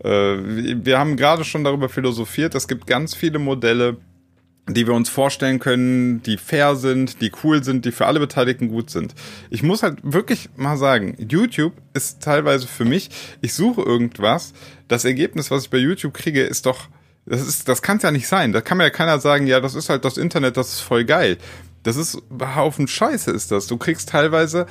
[0.03, 2.55] äh, wir haben gerade schon darüber philosophiert.
[2.55, 3.97] Es gibt ganz viele Modelle,
[4.67, 8.67] die wir uns vorstellen können, die fair sind, die cool sind, die für alle Beteiligten
[8.67, 9.13] gut sind.
[9.49, 13.09] Ich muss halt wirklich mal sagen, YouTube ist teilweise für mich,
[13.41, 14.53] ich suche irgendwas,
[14.87, 16.87] das Ergebnis, was ich bei YouTube kriege, ist doch,
[17.25, 18.51] das ist, das kann es ja nicht sein.
[18.51, 21.05] Da kann mir ja keiner sagen, ja, das ist halt das Internet, das ist voll
[21.05, 21.37] geil.
[21.83, 23.67] Das ist ein Haufen Scheiße ist das.
[23.67, 24.65] Du kriegst teilweise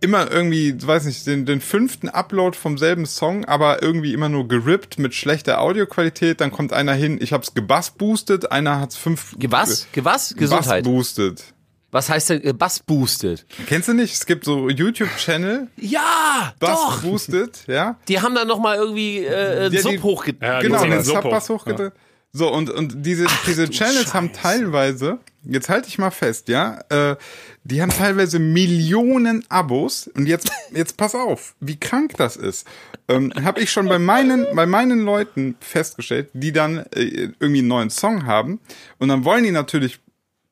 [0.00, 4.46] immer irgendwie, weiß nicht, den, den fünften Upload vom selben Song, aber irgendwie immer nur
[4.46, 6.40] gerippt mit schlechter Audioqualität.
[6.40, 9.34] Dann kommt einer hin, ich hab's gebass-boostet, einer hat's fünf...
[9.48, 9.86] Was?
[9.96, 10.34] Was?
[10.36, 10.84] Gesundheit.
[10.84, 11.42] Bass-boosted.
[11.90, 13.46] Was heißt denn äh, Bass boosted?
[13.66, 14.12] Kennst du nicht?
[14.12, 17.00] Es gibt so YouTube-Channel, Ja, doch.
[17.00, 17.96] Bass-boosted, ja.
[18.08, 20.36] Die haben dann noch mal irgendwie äh, Ja, Sub die- hochge...
[20.40, 21.60] Ja, genau, den Sub Subbass hoch.
[21.62, 21.92] hochgedreht.
[22.30, 24.40] So, und, und diese, diese du Channels haben Scheiße.
[24.42, 25.18] teilweise,
[25.48, 27.16] jetzt halte ich mal fest, ja, äh,
[27.64, 30.08] die haben teilweise Millionen Abos.
[30.14, 32.66] Und jetzt, jetzt pass auf, wie krank das ist.
[33.08, 37.68] Ähm, habe ich schon bei meinen, bei meinen Leuten festgestellt, die dann äh, irgendwie einen
[37.68, 38.60] neuen Song haben.
[38.98, 40.00] Und dann wollen die natürlich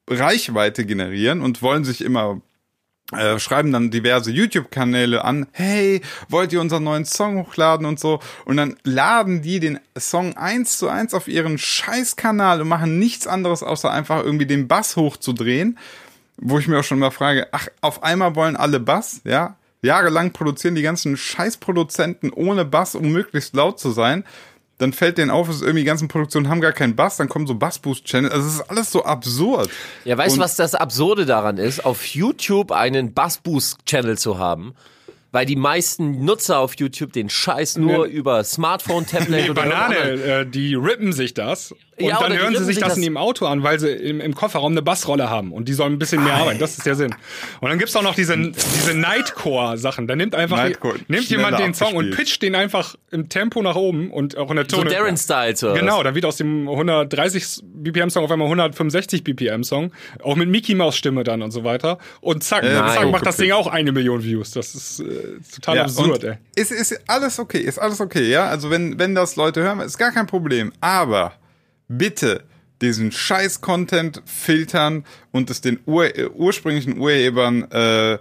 [0.09, 2.40] Reichweite generieren und wollen sich immer
[3.12, 8.20] äh, schreiben dann diverse YouTube-Kanäle an, hey, wollt ihr unseren neuen Song hochladen und so.
[8.44, 13.26] Und dann laden die den Song eins zu eins auf ihren Scheißkanal und machen nichts
[13.26, 15.78] anderes, außer einfach irgendwie den Bass hochzudrehen.
[16.38, 19.57] Wo ich mir auch schon mal frage, ach, auf einmal wollen alle Bass, ja?
[19.82, 24.24] Jahrelang produzieren die ganzen Scheißproduzenten ohne Bass, um möglichst laut zu sein.
[24.79, 27.47] Dann fällt denen auf, dass irgendwie die ganzen Produktionen haben gar keinen Bass, dann kommen
[27.47, 28.33] so Bassboost-Channels.
[28.33, 29.70] Also es ist alles so absurd.
[30.05, 31.85] Ja, weißt du, was das Absurde daran ist?
[31.85, 34.74] Auf YouTube einen Bass-Boost-Channel zu haben,
[35.33, 39.97] weil die meisten Nutzer auf YouTube den Scheiß nur über Smartphone, Tablet Nee, oder Banane,
[39.97, 43.16] äh, die rippen sich das und Ja, dann hören sie sich das das- in ihrem
[43.16, 46.22] Auto an, weil sie im, im Kofferraum eine Bassrolle haben und die sollen ein bisschen
[46.22, 46.59] mehr arbeiten.
[46.59, 47.14] Das ist der Sinn.
[47.61, 50.07] Und dann gibt's auch noch diese, diese Nightcore-Sachen.
[50.07, 53.76] Da nimmt einfach Nightcore, nimmt jemand den Song und pitcht den einfach im Tempo nach
[53.76, 54.90] oben und auch in der so Tone.
[54.90, 55.57] Darren-Style.
[55.57, 59.92] So Genau, dann wird aus dem 130 BPM-Song auf einmal 165 BPM-Song,
[60.22, 61.99] auch mit Mickey Maus Stimme dann und so weiter.
[62.20, 63.11] Und zack, Ja, zack nein.
[63.11, 64.51] macht das Ding auch eine Million Views.
[64.51, 65.05] Das ist äh,
[65.55, 66.36] total absurd, und ey.
[66.55, 68.47] Ist, ist alles okay, ist alles okay, ja?
[68.49, 70.72] Also wenn, wenn das Leute hören, ist gar kein Problem.
[70.80, 71.32] Aber
[71.89, 72.45] bitte
[72.82, 78.18] diesen Scheiß-Content filtern und es den Ur äh, ursprünglichen Urhebern äh,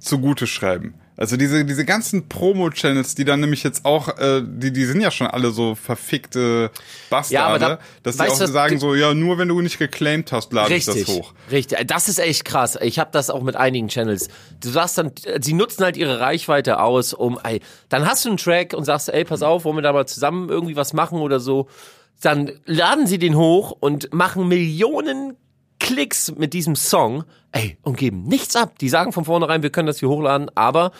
[0.00, 0.94] zugute schreiben.
[1.14, 5.10] Also diese, diese ganzen Promo-Channels, die dann nämlich jetzt auch, äh, die, die sind ja
[5.10, 6.70] schon alle so verfickte
[7.10, 10.32] Bastarde, Ja, da- dass die auch du, sagen so, ja, nur wenn du nicht geclaimed
[10.32, 11.34] hast, lade ich Richtig, das hoch.
[11.50, 11.86] richtig.
[11.86, 12.76] Das ist echt krass.
[12.80, 14.28] Ich habe das auch mit einigen Channels.
[14.60, 18.38] Du sagst dann, sie nutzen halt ihre Reichweite aus, um, ey, dann hast du einen
[18.38, 21.38] Track und sagst, ey, pass auf, wollen wir da mal zusammen irgendwie was machen oder
[21.38, 21.68] so.
[22.22, 25.36] Dann laden sie den hoch und machen Millionen
[25.80, 28.78] Klicks mit diesem Song, ey, und geben nichts ab.
[28.78, 30.92] Die sagen von vornherein, wir können das hier hochladen, aber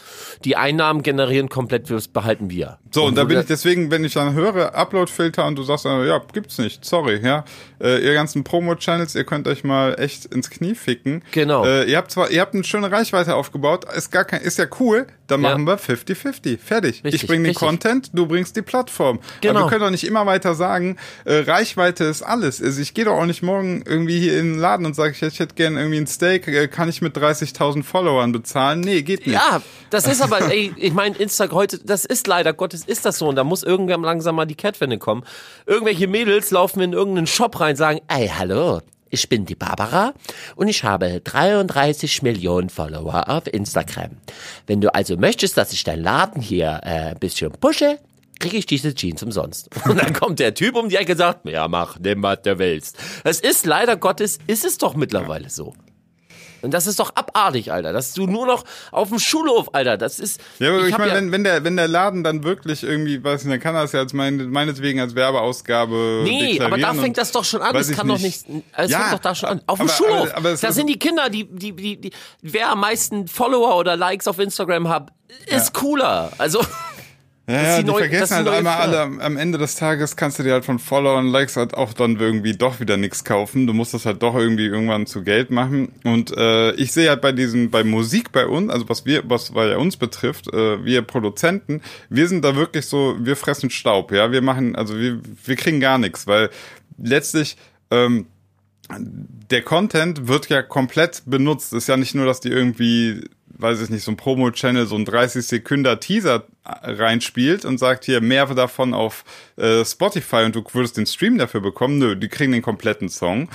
[0.44, 2.78] die Einnahmen generieren komplett, das behalten wir.
[2.90, 5.86] So, und da wo bin ich deswegen, wenn ich dann höre, Upload-Filter und du sagst,
[5.86, 7.44] dann, ja, gibt's nicht, sorry, ja.
[7.80, 11.24] Äh, ihr ganzen Promo-Channels, ihr könnt euch mal echt ins Knie ficken.
[11.32, 11.64] Genau.
[11.64, 14.66] Äh, ihr habt zwar, ihr habt eine schöne Reichweite aufgebaut, ist gar kein, ist ja
[14.78, 15.50] cool, dann Ja.
[15.50, 16.58] machen wir 50-50.
[16.58, 17.02] Fertig.
[17.04, 17.54] Richtig, ich bringe den.
[17.54, 19.20] Content, du bringst die Plattform.
[19.40, 19.54] Genau.
[19.60, 22.62] Aber wir können doch nicht immer weiter sagen, äh, Reichweite ist alles.
[22.62, 25.22] Also ich gehe doch auch nicht morgen irgendwie hier in den Laden und sage, ich,
[25.22, 28.80] ich hätte gerne irgendwie ein Steak, äh, kann ich mit 30.000 Followern bezahlen?
[28.80, 29.34] Nee, geht nicht.
[29.34, 33.18] Ja, das ist aber, ey, ich meine, Instagram heute, das ist leider Gottes, ist das
[33.18, 33.28] so.
[33.28, 35.24] Und da muss irgendwann langsam mal die Kehrtwende kommen.
[35.66, 38.80] Irgendwelche Mädels laufen in irgendeinen Shop rein, sagen, ey, hallo,
[39.12, 40.14] ich bin die Barbara
[40.56, 44.12] und ich habe 33 Millionen Follower auf Instagram.
[44.66, 47.98] Wenn du also möchtest, dass ich deinen Laden hier äh, ein bisschen pushe,
[48.40, 49.68] kriege ich diese Jeans umsonst.
[49.86, 52.58] Und dann kommt der Typ um die Ecke und sagt, ja, mach, nimm, was du
[52.58, 52.98] willst.
[53.22, 55.74] Es ist leider Gottes, ist es doch mittlerweile so.
[56.62, 57.92] Und das ist doch abartig, Alter.
[57.92, 60.40] Dass du nur noch auf dem Schulhof, Alter, das ist.
[60.58, 63.44] Ja, aber ich, hab meine, wenn, wenn, der, wenn der Laden dann wirklich irgendwie, weiß
[63.44, 67.32] nicht, dann kann es ja als mein, meinetwegen als Werbeausgabe Nee, aber da fängt das
[67.32, 67.74] doch schon an.
[67.76, 68.44] ich kann doch nicht.
[68.76, 69.60] Es Ja, fängt doch da schon an.
[69.66, 70.28] Auf dem aber- Schulhof.
[70.34, 72.10] aber- aber da sind die Kinder, die, die, die, die,
[72.40, 75.10] wer am meisten Follower oder Likes auf Instagram hat,
[75.46, 76.30] ist cooler.
[76.38, 76.60] Also.
[77.48, 80.52] Ja, ja, die das vergessen halt einmal alle, am, Ende des Tages kannst du dir
[80.52, 83.66] halt von Follower und Likes halt auch dann irgendwie doch wieder nichts kaufen.
[83.66, 85.92] Du musst das halt doch irgendwie irgendwann zu Geld machen.
[86.04, 89.50] Und äh, ich sehe halt bei diesem, bei Musik bei uns, also was wir, was
[89.50, 94.30] bei uns betrifft, äh, wir Produzenten, wir sind da wirklich so, wir fressen Staub, ja.
[94.30, 96.48] Wir machen, also wir, wir kriegen gar nichts, weil
[96.96, 97.56] letztlich
[97.90, 98.26] ähm,
[99.50, 101.72] der Content wird ja komplett benutzt.
[101.72, 103.28] Ist ja nicht nur, dass die irgendwie,
[103.58, 108.04] weiß ich nicht, so ein Promo-Channel so ein 30 Sekunden Teaser äh, reinspielt und sagt
[108.04, 109.24] hier mehr davon auf
[109.56, 111.98] äh, Spotify und du würdest den Stream dafür bekommen.
[111.98, 113.48] Nö, die kriegen den kompletten Song.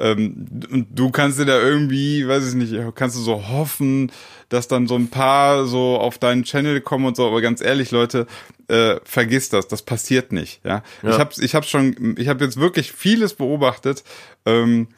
[0.00, 4.10] ähm, und du kannst dir da irgendwie, weiß ich nicht, kannst du so hoffen,
[4.48, 7.90] dass dann so ein paar so auf deinen Channel kommen und so, aber ganz ehrlich,
[7.90, 8.26] Leute,
[8.68, 10.82] äh, vergiss das, das passiert nicht, ja.
[11.02, 14.04] Ich hab's, ich hab's schon, ich habe jetzt wirklich vieles beobachtet,
[14.46, 14.88] ähm,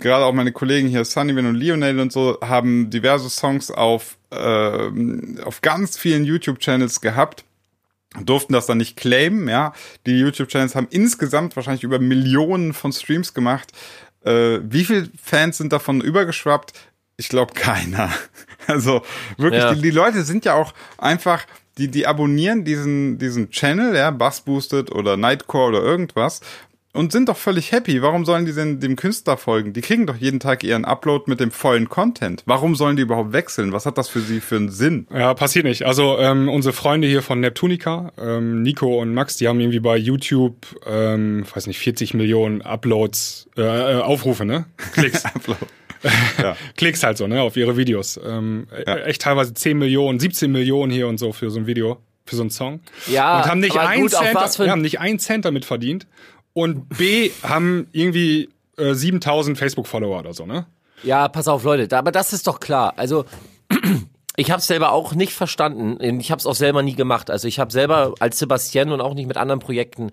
[0.00, 5.38] gerade auch meine Kollegen hier, Sunnyman und Lionel und so, haben diverse Songs auf, ähm,
[5.44, 7.44] auf ganz vielen YouTube-Channels gehabt
[8.24, 9.72] durften das dann nicht claimen, ja.
[10.04, 13.70] Die YouTube-Channels haben insgesamt wahrscheinlich über Millionen von Streams gemacht.
[14.24, 16.72] Äh, wie viele Fans sind davon übergeschwappt?
[17.16, 18.10] Ich glaube keiner.
[18.66, 19.02] Also
[19.36, 19.74] wirklich, Ja.
[19.74, 21.44] die, die Leute sind ja auch einfach,
[21.78, 26.40] die, die abonnieren diesen, diesen Channel, ja, Bass Boosted oder Nightcore oder irgendwas
[26.92, 28.02] und sind doch völlig happy.
[28.02, 29.72] Warum sollen die denn dem Künstler folgen?
[29.72, 32.42] Die kriegen doch jeden Tag ihren Upload mit dem vollen Content.
[32.46, 33.72] Warum sollen die überhaupt wechseln?
[33.72, 35.06] Was hat das für sie für einen Sinn?
[35.12, 35.84] Ja, passiert nicht.
[35.84, 39.96] Also ähm, unsere Freunde hier von Neptunica, ähm, Nico und Max, die haben irgendwie bei
[39.96, 40.54] YouTube,
[40.86, 44.66] ähm, weiß nicht, 40 Millionen Uploads, äh, äh, Aufrufe, ne?
[44.92, 45.22] Klicks.
[46.42, 46.56] Ja.
[46.78, 48.18] Klicks halt so, ne, auf ihre Videos.
[48.24, 48.94] Ähm, Ja.
[48.96, 52.36] äh, Echt teilweise 10 Millionen, 17 Millionen hier und so für so ein Video, für
[52.36, 52.80] so einen Song.
[53.06, 54.98] Ja, und haben nicht aber einen gut, auf Cent, was für ein- wir haben nicht
[54.98, 56.06] einen Cent damit verdient.
[56.60, 60.66] Und B haben irgendwie äh, 7000 Facebook-Follower oder so, ne?
[61.02, 62.92] Ja, pass auf, Leute, da, aber das ist doch klar.
[62.98, 63.24] Also
[64.36, 65.96] ich habe selber auch nicht verstanden.
[66.20, 67.30] Ich habe es auch selber nie gemacht.
[67.30, 70.10] Also ich habe selber als Sebastian und auch nicht mit anderen Projekten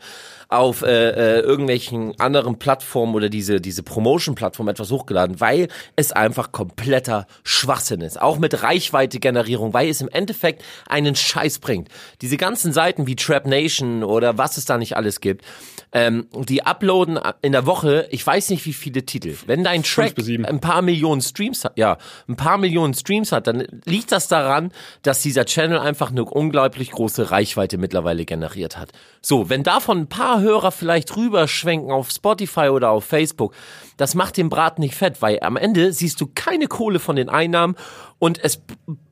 [0.50, 6.52] auf äh, äh, irgendwelchen anderen Plattformen oder diese diese Promotion-Plattform etwas hochgeladen, weil es einfach
[6.52, 8.22] kompletter Schwachsinn ist.
[8.22, 11.90] Auch mit Reichweite-Generierung, weil es im Endeffekt einen Scheiß bringt.
[12.22, 15.44] Diese ganzen Seiten wie Trap Nation oder was es da nicht alles gibt,
[15.92, 19.36] ähm, die uploaden in der Woche, ich weiß nicht wie viele Titel.
[19.46, 23.66] Wenn dein Track ein paar Millionen Streams hat, ja, ein paar Millionen Streams hat, dann
[23.86, 24.72] liegt das daran,
[25.02, 28.92] dass dieser Channel einfach eine unglaublich große Reichweite mittlerweile generiert hat.
[29.22, 33.54] So, wenn davon ein paar Hörer vielleicht rüberschwenken auf Spotify oder auf Facebook,
[33.98, 37.30] das macht den Braten nicht fett, weil am Ende siehst du keine Kohle von den
[37.30, 37.76] Einnahmen
[38.20, 38.62] und es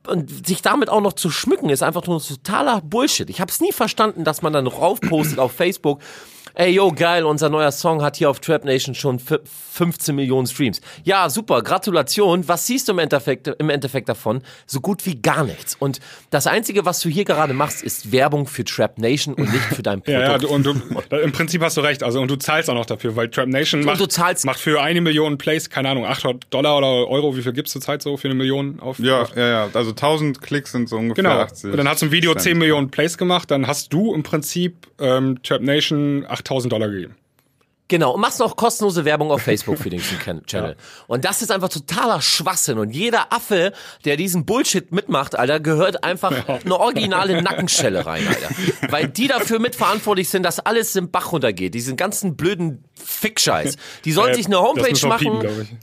[0.06, 3.28] und sich damit auch noch zu schmücken ist einfach nur totaler Bullshit.
[3.28, 6.00] Ich habe es nie verstanden, dass man dann raufpostet auf Facebook
[6.58, 10.46] Ey, yo, geil, unser neuer Song hat hier auf Trap Nation schon fi- 15 Millionen
[10.46, 10.80] Streams.
[11.04, 12.48] Ja, super, Gratulation.
[12.48, 14.40] Was siehst du im Endeffekt, im Endeffekt davon?
[14.66, 15.76] So gut wie gar nichts.
[15.78, 16.00] Und
[16.30, 19.82] das Einzige, was du hier gerade machst, ist Werbung für Trap Nation und nicht für
[19.82, 20.06] dein Produkt.
[20.16, 20.72] Ja, ja, du, und du,
[21.22, 22.02] im Prinzip hast du recht.
[22.02, 24.80] Also, und du zahlst auch noch dafür, weil Trap Nation macht, du zahlst- macht für
[24.80, 28.28] eine Million Plays, keine Ahnung, 800 Dollar oder Euro, wie viel gibt's zurzeit so für
[28.28, 28.98] eine Million auf?
[28.98, 29.68] Ja, auf, ja, ja.
[29.74, 31.36] Also 1000 Klicks sind so ungefähr Genau.
[31.38, 31.72] 80.
[31.72, 32.42] Und dann hast du ein Video Cent.
[32.44, 37.16] 10 Millionen Plays gemacht, dann hast du im Prinzip ähm, Trap Nation 8000 Dollar gegeben.
[37.88, 40.74] Genau, und machst noch kostenlose Werbung auf Facebook für den Ch- Channel.
[41.06, 42.78] Und das ist einfach totaler Schwachsinn.
[42.78, 43.72] Und jeder Affe,
[44.04, 46.32] der diesen Bullshit mitmacht, Alter, gehört einfach
[46.64, 48.48] eine originale Nackenschelle rein, Alter.
[48.92, 51.74] Weil die dafür mitverantwortlich sind, dass alles im Bach runtergeht.
[51.74, 53.76] Diesen ganzen blöden Fickscheiß.
[54.04, 55.38] Die sollen sich eine Äh, Homepage machen.
[55.40, 55.78] piepen,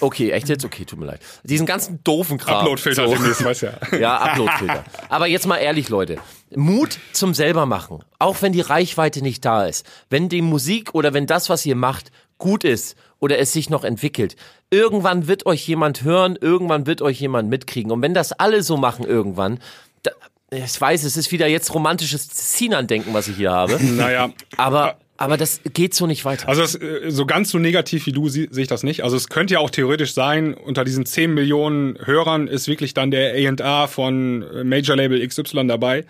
[0.00, 0.64] okay, echt jetzt?
[0.64, 1.20] Okay, tut mir leid.
[1.44, 2.60] Diesen ganzen doofen Kram.
[2.62, 3.14] Uploadfilter So.
[3.14, 3.72] demnächst, weißt ja.
[3.98, 4.84] Ja, Uploadfilter.
[5.10, 6.16] Aber jetzt mal ehrlich, Leute.
[6.54, 8.04] Mut zum selber machen.
[8.18, 9.86] Auch wenn die Reichweite nicht da ist.
[10.10, 13.84] Wenn die Musik oder wenn das, was ihr macht, gut ist oder es sich noch
[13.84, 14.36] entwickelt.
[14.70, 17.90] Irgendwann wird euch jemand hören, irgendwann wird euch jemand mitkriegen.
[17.90, 19.58] Und wenn das alle so machen irgendwann,
[20.02, 20.10] da,
[20.50, 22.28] ich weiß, es ist wieder jetzt romantisches
[22.58, 23.82] Sinan-Denken, was ich hier habe.
[23.82, 24.30] Naja.
[24.56, 26.48] Aber, aber das geht so nicht weiter.
[26.48, 29.02] Also es, äh, so ganz so negativ wie du sehe ich das nicht.
[29.04, 33.10] Also es könnte ja auch theoretisch sein, unter diesen 10 Millionen Hörern ist wirklich dann
[33.10, 36.04] der A&R von äh, Major Label XY dabei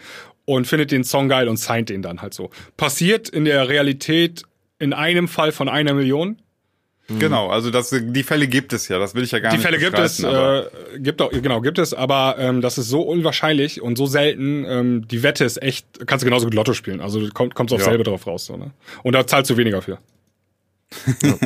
[0.45, 2.51] und findet den Song geil und signed den dann halt so.
[2.77, 4.43] Passiert in der Realität
[4.79, 6.41] in einem Fall von einer Million.
[7.09, 9.65] Genau, also das, die Fälle gibt es ja, das will ich ja gar Die nicht
[9.65, 10.65] Fälle gibt es, äh,
[10.99, 14.65] gibt auch, genau, gibt es, aber ähm, das ist so unwahrscheinlich und so selten.
[14.69, 17.01] Ähm, die Wette ist echt, kannst du genauso gut Lotto spielen.
[17.01, 17.91] Also kommt kommst aufs Ja.
[17.91, 18.47] selbe drauf raus.
[18.47, 18.73] So, ne?
[19.05, 19.99] Und da zahlst du weniger für.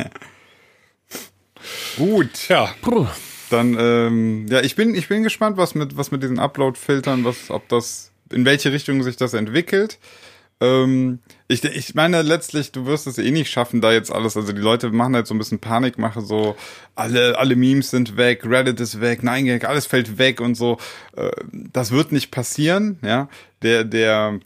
[1.97, 3.05] Gut, Ja, Puh.
[3.49, 7.51] dann, ähm, ja, ich bin, ich bin gespannt, was mit, was mit diesen Upload-Filtern, was,
[7.51, 9.99] ob das, in welche Richtung sich das entwickelt.
[10.61, 14.53] Ähm, ich, ich meine letztlich, du wirst es eh nicht schaffen, da jetzt alles, also
[14.53, 16.55] die Leute machen halt so ein bisschen Panikmache, so
[16.95, 20.77] alle, alle Memes sind weg, Reddit ist weg, Nein, alles fällt weg und so.
[21.15, 23.27] Äh, das wird nicht passieren, ja.
[23.63, 24.39] Der, der,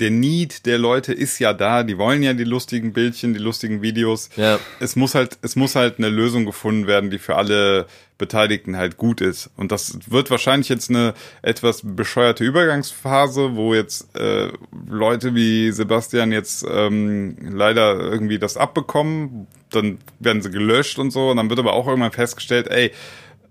[0.00, 3.82] der Need der Leute ist ja da, die wollen ja die lustigen Bildchen, die lustigen
[3.82, 4.30] Videos.
[4.36, 4.58] Ja.
[4.80, 7.86] Es muss halt, es muss halt eine Lösung gefunden werden, die für alle
[8.18, 9.50] Beteiligten halt gut ist.
[9.56, 14.48] Und das wird wahrscheinlich jetzt eine etwas bescheuerte Übergangsphase, wo jetzt äh,
[14.88, 21.30] Leute wie Sebastian jetzt ähm, leider irgendwie das abbekommen, dann werden sie gelöscht und so,
[21.30, 22.90] und dann wird aber auch irgendwann festgestellt, ey,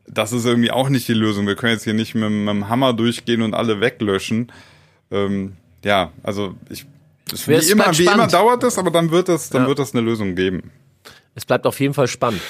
[0.05, 1.47] das ist irgendwie auch nicht die Lösung.
[1.47, 4.51] Wir können jetzt hier nicht mit, mit dem Hammer durchgehen und alle weglöschen.
[5.11, 6.86] Ähm, ja, also ich
[7.32, 9.67] es, wie immer, wie immer dauert es, aber dann wird es, dann Ja.
[9.67, 10.71] wird es eine Lösung geben.
[11.36, 12.41] Es bleibt auf jeden Fall spannend.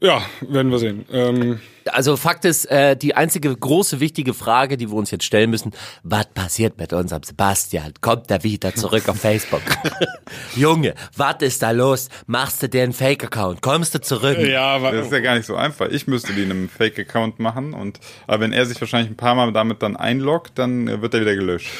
[0.00, 1.04] Ja, werden wir sehen.
[1.12, 5.50] Ähm, Also Fakt ist, äh, die einzige große wichtige Frage, die wir uns jetzt stellen
[5.50, 5.72] müssen,
[6.02, 7.94] was passiert mit unserem Sebastian?
[8.00, 9.62] Kommt er wieder zurück auf Facebook?
[10.54, 12.10] Junge, was ist da los?
[12.26, 13.60] Machst du dir einen Fake-Account?
[13.62, 14.38] Kommst du zurück?
[14.38, 15.88] ja, aber Das ist ja gar nicht so einfach.
[15.88, 19.34] Ich müsste die in einem Fake-Account machen und aber wenn er sich wahrscheinlich ein paar
[19.34, 21.70] Mal damit dann einloggt, dann äh, wird er wieder gelöscht.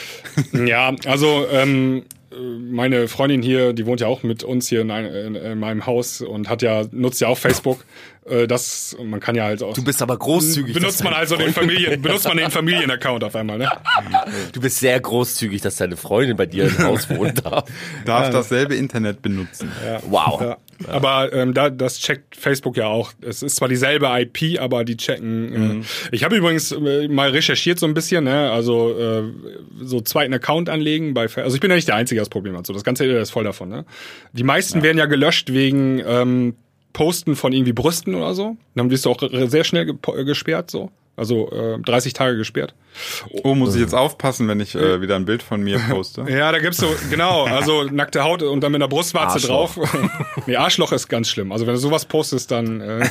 [0.53, 2.05] Ja, also ähm,
[2.37, 5.87] meine Freundin hier, die wohnt ja auch mit uns hier in, ein, in, in meinem
[5.87, 7.85] Haus und hat ja nutzt ja auch Facebook.
[8.31, 9.75] Äh, das man kann ja halt auch.
[9.75, 10.75] Du bist aber großzügig.
[10.75, 13.69] benutzt man also den Freundin- Familien, benutzt man den Familienaccount auf einmal, ne?
[14.53, 17.65] Du bist sehr großzügig, dass deine Freundin bei dir im Haus wohnen darf.
[18.05, 19.71] Darf dasselbe Internet benutzen.
[20.09, 20.41] Wow.
[20.41, 20.57] Ja.
[20.87, 23.13] Aber ähm, da, das checkt Facebook ja auch.
[23.21, 25.83] Es ist zwar dieselbe IP, aber die checken.
[25.83, 28.51] Äh, ich habe übrigens äh, mal recherchiert so ein bisschen, ne?
[28.53, 29.23] Also äh,
[29.83, 31.27] so zweiten Account anlegen bei.
[31.29, 32.65] Fa- Also ich bin ja nicht der Einzige, der das Problem hat.
[32.67, 33.69] So das ganze Internet ist voll davon.
[33.69, 33.85] Ne?
[34.33, 36.55] Die meisten werden ja gelöscht wegen ähm,
[36.99, 38.57] Posten von irgendwie Brüsten oder so.
[38.75, 40.91] Dann wirst du auch sehr schnell äh, gesperrt so.
[41.15, 42.75] Also äh, 30 Tage gesperrt.
[43.45, 46.25] Oh, muss ich jetzt aufpassen, wenn ich äh, wieder ein Bild von mir poste?
[46.29, 49.75] Ja, da gibt's so, genau, also nackte Haut und dann mit einer Brustwarze Arschloch.
[49.75, 49.97] drauf.
[50.47, 51.53] nee, Arschloch ist ganz schlimm.
[51.53, 53.09] Also wenn du sowas postest, dann, äh,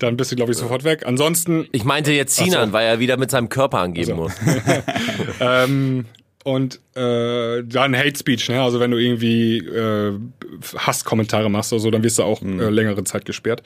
[0.00, 1.06] dann bist du, glaube ich, sofort weg.
[1.06, 4.32] Ansonsten, Ich meinte jetzt Sinan, weil er wieder mit seinem Körper angeben muss.
[5.40, 6.06] ähm,
[6.44, 8.62] und äh, dann Hate Speech, ne?
[8.62, 10.12] Also wenn du irgendwie äh,
[10.76, 13.62] Hasskommentare machst oder so, dann wirst du auch äh, längere Zeit gesperrt.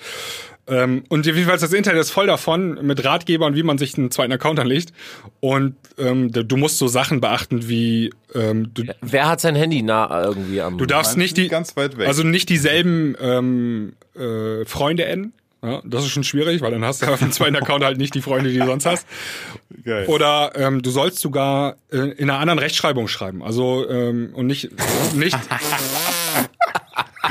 [0.69, 4.33] Ähm, und jedenfalls das Internet ist voll davon mit Ratgebern, wie man sich einen zweiten
[4.33, 4.93] Account anlegt.
[5.41, 10.25] Und ähm, du musst so Sachen beachten wie ähm, du, Wer hat sein Handy nah
[10.25, 10.79] irgendwie am...
[10.79, 12.07] Du darfst nicht die ganz weit weg.
[12.07, 15.33] Also nicht dieselben ähm, äh, Freunde adden.
[15.63, 18.15] Ja, das ist schon schwierig, weil dann hast du auf dem zweiten Account halt nicht
[18.15, 19.07] die Freunde, die du sonst hast.
[19.85, 20.07] Geil.
[20.07, 23.43] Oder ähm, du sollst sogar äh, in einer anderen Rechtschreibung schreiben.
[23.43, 24.71] Also ähm, und nicht
[25.15, 25.37] nicht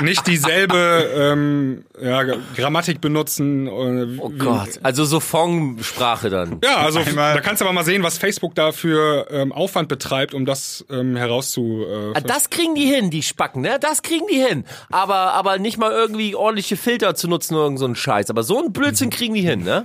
[0.00, 0.76] nicht dieselbe
[1.14, 2.22] ähm, ja,
[2.56, 3.66] Grammatik benutzen.
[3.66, 6.60] Äh, Oh Gott, also so Fong-Sprache dann.
[6.64, 9.88] Ja, also Einmal- da kannst du aber mal sehen, was Facebook da für ähm, Aufwand
[9.88, 11.84] betreibt, um das ähm, herauszu.
[11.88, 13.78] Äh, Ah, Das kriegen die hin, die Spacken, ne?
[13.80, 14.64] Das kriegen die hin.
[14.90, 18.30] Aber, aber nicht mal irgendwie ordentliche Filter zu nutzen oder irgend so einen Scheiß.
[18.30, 19.84] Aber so einen Blödsinn kriegen die hin, ne?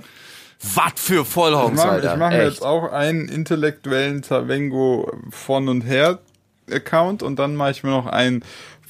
[0.74, 2.12] Was für Ich Vollhongs, mache Alter.
[2.14, 6.20] ich mach mir jetzt auch einen intellektuellen Tavengo von und her
[6.72, 8.42] Account und dann mache ich mir noch einen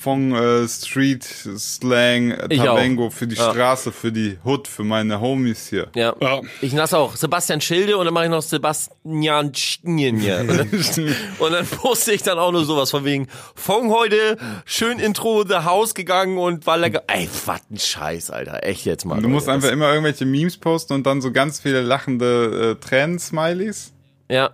[0.05, 2.55] von äh, Street Slang äh.
[2.57, 3.51] Tavengo für die Ja.
[3.51, 5.89] Straße, für die Hood, für meine Homies hier.
[5.97, 6.15] Ja.
[6.21, 6.43] Ja.
[6.61, 7.17] Ich nass auch.
[7.17, 10.41] Sebastian Schilde und dann mache ich noch Sebastian Schnjenje.
[10.45, 14.37] Und, dann- und dann poste ich dann auch nur sowas von wegen Fong heute,
[14.67, 17.03] schön Intro The House gegangen und war lecker.
[17.07, 18.63] Ey, was ein Scheiß, Alter.
[18.63, 19.21] Echt jetzt mal.
[19.23, 19.57] Du musst Leute.
[19.57, 23.93] einfach immer irgendwelche Memes posten und dann so ganz viele lachende äh, Tränen-Smileys.
[24.31, 24.51] Ja.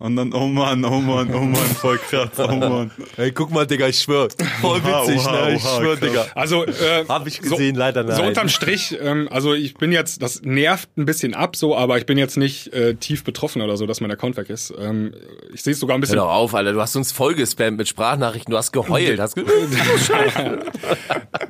[0.00, 2.90] Und dann, oh Mann, oh Mann, oh Mann, voll krass, oh Mann.
[3.18, 4.28] Ey, guck mal, Digga, ich schwör.
[4.62, 5.54] Voll Oha, witzig, oha, ne?
[5.56, 6.08] Ich oha, schwör, krass.
[6.08, 6.26] Digga.
[6.34, 8.16] Also äh, Hab ich gesehen, leider nein.
[8.16, 11.98] So unterm Strich, ähm, also ich bin jetzt, das nervt ein bisschen ab, so, aber
[11.98, 14.72] ich bin jetzt nicht äh, tief betroffen oder so, dass mein Account weg ist.
[14.78, 15.12] Ähm,
[15.52, 16.16] ich sehe es sogar ein Hör bisschen.
[16.16, 16.72] doch auf, Alter.
[16.72, 18.50] Du hast uns voll gespammt mit Sprachnachrichten.
[18.50, 19.20] Du hast geheult.
[19.20, 19.44] Hast ge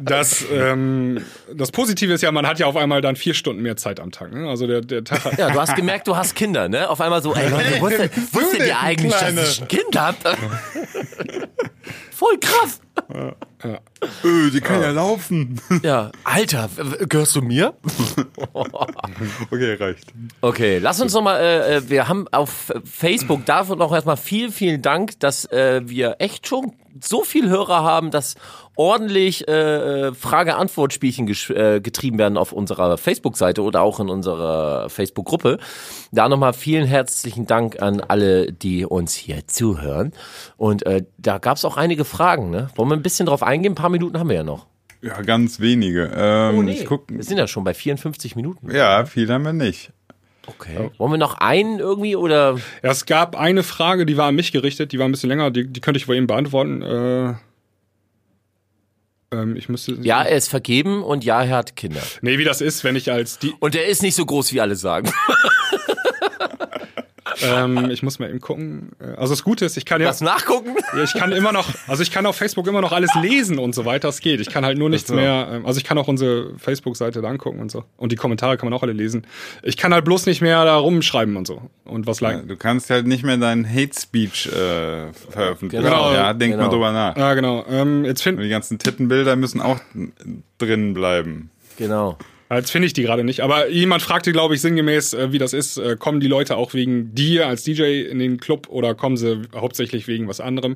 [0.01, 1.21] Das, ähm,
[1.55, 4.11] das Positive ist ja, man hat ja auf einmal dann vier Stunden mehr Zeit am
[4.11, 4.33] Tag.
[4.33, 4.49] Ne?
[4.49, 6.89] Also der, der Tag hat, ja, du hast gemerkt, du hast Kinder, ne?
[6.89, 9.41] Auf einmal so, ey Leute, wusstet, wusstet denn, ihr eigentlich, Kleine?
[9.41, 10.17] dass ich ein Kind hab?
[12.11, 12.81] Voll krass.
[14.25, 15.61] Öh, die kann ja laufen.
[15.83, 16.69] Ja, Alter,
[17.09, 17.75] gehörst du mir?
[19.51, 20.13] Okay, reicht.
[20.41, 24.83] Okay, lass uns nochmal, äh, äh, wir haben auf Facebook dafür noch erstmal vielen, vielen
[24.83, 26.73] Dank, dass äh, wir echt schon
[27.03, 28.35] so viel Hörer haben, dass
[28.77, 35.59] ordentlich äh, äh, Frage-Antwort-Spielchen äh, getrieben werden auf unserer Facebook-Seite oder auch in unserer Facebook-Gruppe.
[36.13, 40.13] Da nochmal vielen herzlichen Dank an alle, die uns hier zuhören.
[40.57, 42.69] Und äh, da gab es auch einige Fragen, ne?
[42.77, 43.73] Wollen wir ein bisschen drauf eingehen?
[43.73, 44.67] Ein paar Minuten haben wir ja noch.
[45.03, 46.11] Ja, ganz wenige.
[46.15, 48.71] Ähm, Oh nee, ich guck, wir sind ja schon bei 54 Minuten.
[48.71, 49.93] ja, viel haben wir nicht.
[50.51, 50.91] Okay.
[50.99, 52.59] Wollen wir noch einen irgendwie oder...
[52.83, 55.51] ja, es gab eine Frage, die war an mich gerichtet, die war ein bisschen länger,
[55.51, 56.83] die, die könnte ich wohl eben beantworten.
[56.83, 57.35] Äh,
[59.33, 59.93] ähm, ich müsste.
[60.03, 62.03] Ja, er ist vergeben und ja, er hat Kinder.
[62.21, 63.55] Nee, wie das ist, wenn ich als die.
[63.61, 65.11] Und er ist nicht so groß, wie alle sagen.
[67.43, 68.91] Ähm, ich muss mal eben gucken.
[69.01, 70.09] Äh, Also das Gute ist, ich kann ja.
[70.09, 70.75] Was nachgucken?
[70.97, 73.75] Ja, ich kann immer noch, also ich kann auf Facebook immer noch alles lesen und
[73.75, 74.09] so weiter.
[74.09, 74.41] Es geht.
[74.41, 75.15] Ich kann halt nur nichts so.
[75.15, 75.49] mehr.
[75.53, 77.85] ähm, Also ich kann auch unsere Facebook-Seite da angucken und so.
[77.97, 79.27] Und die Kommentare kann man auch alle lesen.
[79.63, 81.63] Ich kann halt bloß nicht mehr da rumschreiben und so.
[81.85, 82.49] Und was liken.
[82.49, 85.85] Du kannst halt nicht mehr deinen Hate Speech äh, veröffentlichen.
[85.85, 86.65] Genau, ja, denk genau.
[86.65, 87.17] mal drüber nach.
[87.17, 87.65] Ja, genau.
[87.69, 88.43] Ähm, jetzt Und finden.
[88.43, 89.81] die ganzen Tittenbilder müssen auch
[90.59, 91.51] drin bleiben.
[91.77, 92.17] Genau.
[92.53, 93.41] Jetzt finde ich die gerade nicht.
[93.41, 95.77] Aber jemand fragte, glaube ich, sinngemäß, äh, wie das ist.
[95.77, 99.43] Äh, kommen die Leute auch wegen dir als DJ in den Club oder kommen sie
[99.55, 100.75] hauptsächlich wegen was anderem?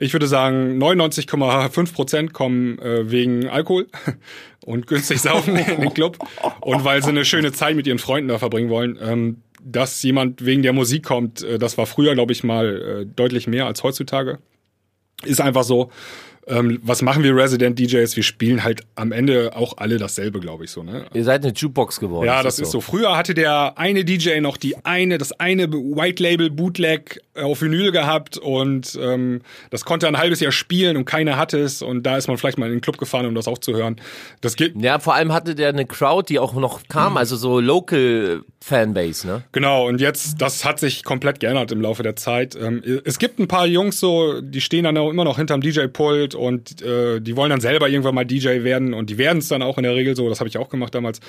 [0.00, 3.86] Ich würde sagen, 99,5 Prozent kommen äh, wegen Alkohol
[4.64, 6.18] und günstig saufen in den Club
[6.60, 8.98] und weil sie eine schöne Zeit mit ihren Freunden da verbringen wollen.
[9.00, 13.66] Ähm, dass jemand wegen der Musik kommt, das war früher, glaube ich, mal deutlich mehr
[13.66, 14.40] als heutzutage.
[15.24, 15.92] Ist einfach so.
[16.46, 18.16] Ähm, was machen wir Resident DJs?
[18.16, 20.82] Wir spielen halt am Ende auch alle dasselbe, glaube ich so.
[20.82, 21.06] Ne?
[21.14, 22.26] Ihr seid eine Jukebox geworden.
[22.26, 22.80] Ja, das ist so.
[22.80, 27.92] Früher hatte der eine DJ noch die eine, das eine White Label Bootleg auf Vinyl
[27.92, 32.16] gehabt und ähm, das konnte ein halbes Jahr spielen und keiner hatte es und da
[32.16, 33.96] ist man vielleicht mal in den Club gefahren, um das auch zu hören.
[34.40, 34.74] Das geht.
[34.80, 39.26] Ja, vor allem hatte der eine Crowd, die auch noch kam, also so Local Fanbase,
[39.26, 39.42] ne?
[39.52, 42.54] Genau, und jetzt, das hat sich komplett geändert im Laufe der Zeit.
[42.54, 46.31] Ähm, es gibt ein paar Jungs so, die stehen dann auch immer noch hinterm DJ-Pult
[46.34, 49.62] und äh, die wollen dann selber irgendwann mal DJ werden und die werden es dann
[49.62, 51.20] auch in der Regel so, das habe ich auch gemacht damals.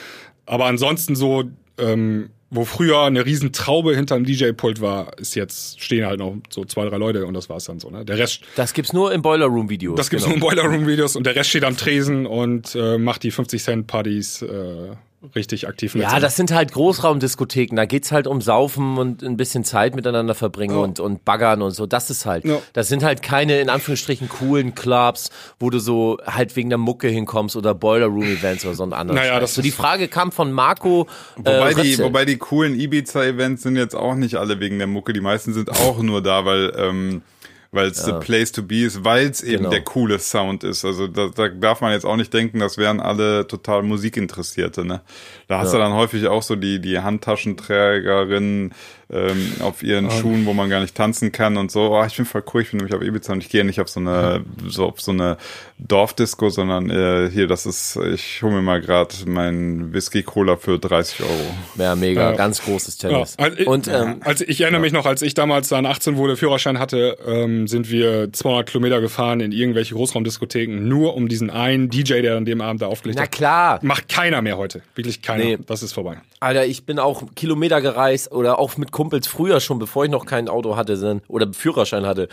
[0.46, 1.44] Aber ansonsten so,
[1.78, 6.66] ähm, wo früher eine riesen Traube hinterm DJ-Pult war, ist jetzt, stehen halt noch so
[6.66, 7.90] zwei, drei Leute und das war's dann so.
[7.90, 8.06] Ne?
[8.06, 9.96] Der Rest, Das gibt's nur im Boiler Room Videos.
[9.98, 10.38] das gibt's genau.
[10.38, 13.32] nur in Boiler Room Videos und der Rest steht am Tresen und äh, macht die
[13.32, 14.92] 50 Cent Partys äh,
[15.36, 15.96] richtig aktiv.
[15.96, 17.76] Ja, das sind halt Großraumdiskotheken.
[17.76, 21.72] Da geht's halt um Saufen und ein bisschen Zeit miteinander verbringen und, und Baggern und
[21.72, 21.86] so.
[21.86, 22.46] Das ist halt.
[22.46, 22.60] Ja.
[22.74, 27.08] Das sind halt keine, in Anführungsstrichen, coolen Clubs, wo du so halt wegen der Mucke
[27.08, 29.20] hinkommst oder Boiler Room Events oder so ein anderes.
[29.20, 29.42] Naja, Scheiß.
[29.42, 31.08] das so die Frage kam von Marco.
[31.38, 35.14] Wobei, äh, die, wobei die coolen Ibiza-Events sind jetzt auch nicht alle wegen der Mucke.
[35.14, 37.22] Die meisten sind auch nur da, weil ähm,
[37.74, 39.70] weil es the place to be ist, weil es eben Genau.
[39.72, 40.86] der coole Sound ist.
[40.86, 44.86] Also da, da darf man jetzt auch nicht denken, das wären alle total Musikinteressierte.
[44.86, 45.02] Ne?
[45.48, 48.74] Da hast du dann häufig auch so die die Handtaschenträgerinnen
[49.14, 51.92] ähm, auf ihren Schuhen, wo man gar nicht tanzen kann und so.
[51.96, 53.88] Oh, ich bin voll cool, ich bin nämlich auf Ibiza und ich gehe nicht auf
[53.90, 55.38] so eine so auf so eine
[55.80, 60.80] Dorfdisco, sondern äh, hier, das ist, ich hole mir mal gerade meinen Whisky Cola für
[60.80, 61.32] 30 Euro.
[61.76, 62.36] ja, mega, Ja.
[62.38, 63.36] ganz großes Ja, Tennis.
[63.38, 66.38] also ich, und ähm, also ich erinnere mich noch, als ich damals dann 18 wurde,
[66.38, 71.90] Führerschein hatte, ähm, sind wir 200 Kilometer gefahren in irgendwelche Großraumdiskotheken, nur um diesen einen
[71.90, 73.32] DJ, der an dem Abend da aufgelegt na hat.
[73.32, 74.82] klar, Macht keiner mehr heute.
[74.96, 75.44] Wirklich keiner.
[75.44, 75.58] Nee.
[75.66, 76.18] Das ist vorbei.
[76.40, 80.26] Alter, ich bin auch Kilometer gereist oder auch mit Kumpels früher schon, bevor ich noch
[80.26, 82.30] kein Auto hatte oder Führerschein hatte.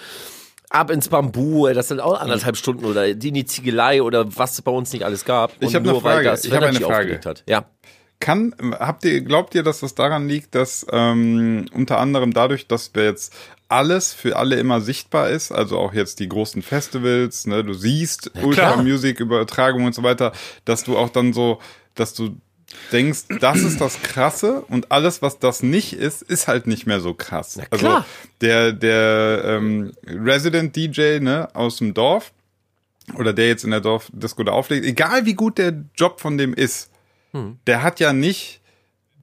[0.69, 4.37] Ab ins Bambu, ey, das sind auch anderthalb Stunden oder die in die Ziegelei oder
[4.37, 5.51] was es bei uns nicht alles gab.
[5.59, 6.39] Ich Und hab eine Frage.
[6.41, 7.21] Ich hab eine Frage.
[7.25, 7.43] Hat.
[7.49, 7.65] Ja.
[8.21, 12.95] Kann, habt ihr, glaubt ihr, dass das daran liegt, dass ähm, unter anderem dadurch, dass
[12.95, 13.35] wir jetzt
[13.67, 18.31] alles für alle immer sichtbar ist, also auch jetzt die großen Festivals, ne, du siehst
[18.41, 20.31] Ultra Music Übertragungen und so weiter,
[20.67, 21.59] dass du auch dann so,
[21.97, 22.37] dass du
[22.93, 27.01] denkst, das ist das Krasse und alles, was das nicht ist, ist halt nicht mehr
[27.01, 27.59] so krass.
[27.71, 28.07] Also klar.
[28.41, 32.33] der der ähm, Resident DJ ne aus dem Dorf
[33.17, 36.55] oder der jetzt in der Dorfdisco da auflegt, egal wie gut der Job von dem
[36.55, 36.91] ist,
[37.67, 38.60] der hat ja nicht,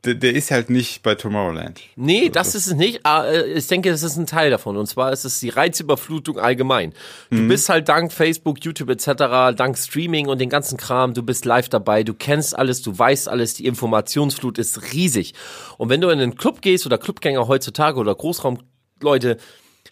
[0.06, 1.82] der, der ist halt nicht bei Tomorrowland.
[1.95, 3.06] Nee, das ist es nicht.
[3.06, 4.78] aber, äh, Ich denke, das ist ein Teil davon.
[4.78, 6.93] Und zwar ist es die Reizüberflutung allgemein.
[7.30, 11.45] Du bist halt dank Facebook, YouTube etc., dank Streaming und den ganzen Kram, du bist
[11.45, 15.34] live dabei, du kennst alles, du weißt alles, die Informationsflut ist riesig.
[15.78, 19.38] Und wenn du in einen Club gehst oder Clubgänger heutzutage oder Großraumleute,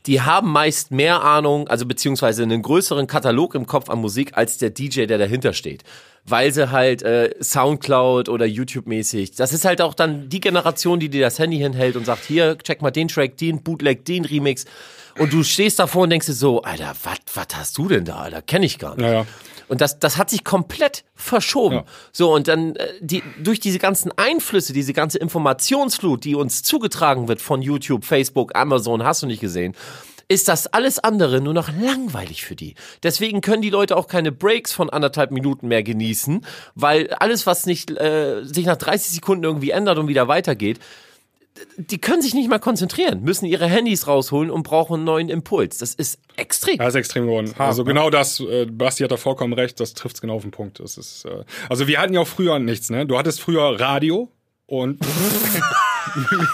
[0.05, 4.57] die haben meist mehr Ahnung, also beziehungsweise einen größeren Katalog im Kopf an Musik als
[4.57, 5.83] der DJ, der dahinter steht.
[6.27, 11.09] Weil sie halt äh, Soundcloud oder YouTube-mäßig, das ist halt auch dann die Generation, die
[11.09, 14.65] dir das Handy hinhält und sagt, hier, check mal den Track, den Bootleg, den Remix.
[15.19, 18.41] Und du stehst davor und denkst dir so, Alter, was hast du denn da, Alter?
[18.41, 19.05] Kenn ich gar nicht.
[19.05, 19.25] Ja, ja.
[19.67, 21.75] Und das, das hat sich komplett verschoben.
[21.75, 21.85] Ja.
[22.11, 27.27] So, und dann äh, die, durch diese ganzen Einflüsse, diese ganze Informationsflut, die uns zugetragen
[27.27, 29.75] wird von YouTube, Facebook, Amazon, hast du nicht gesehen,
[30.27, 32.75] ist das alles andere nur noch langweilig für die.
[33.03, 37.65] Deswegen können die Leute auch keine Breaks von anderthalb Minuten mehr genießen, weil alles, was
[37.65, 40.79] nicht äh, sich nach 30 Sekunden irgendwie ändert und wieder weitergeht,
[41.77, 45.77] die können sich nicht mal konzentrieren, müssen ihre Handys rausholen und brauchen einen neuen Impuls.
[45.77, 46.77] Das ist extrem.
[46.77, 47.53] Ja, ist extrem geworden.
[47.57, 50.79] also genau das, äh, Basti hat da vollkommen recht, das trifft's genau auf den Punkt.
[50.79, 53.05] Das ist, äh, also wir hatten ja auch früher nichts, ne?
[53.05, 54.29] Du hattest früher Radio
[54.65, 54.99] und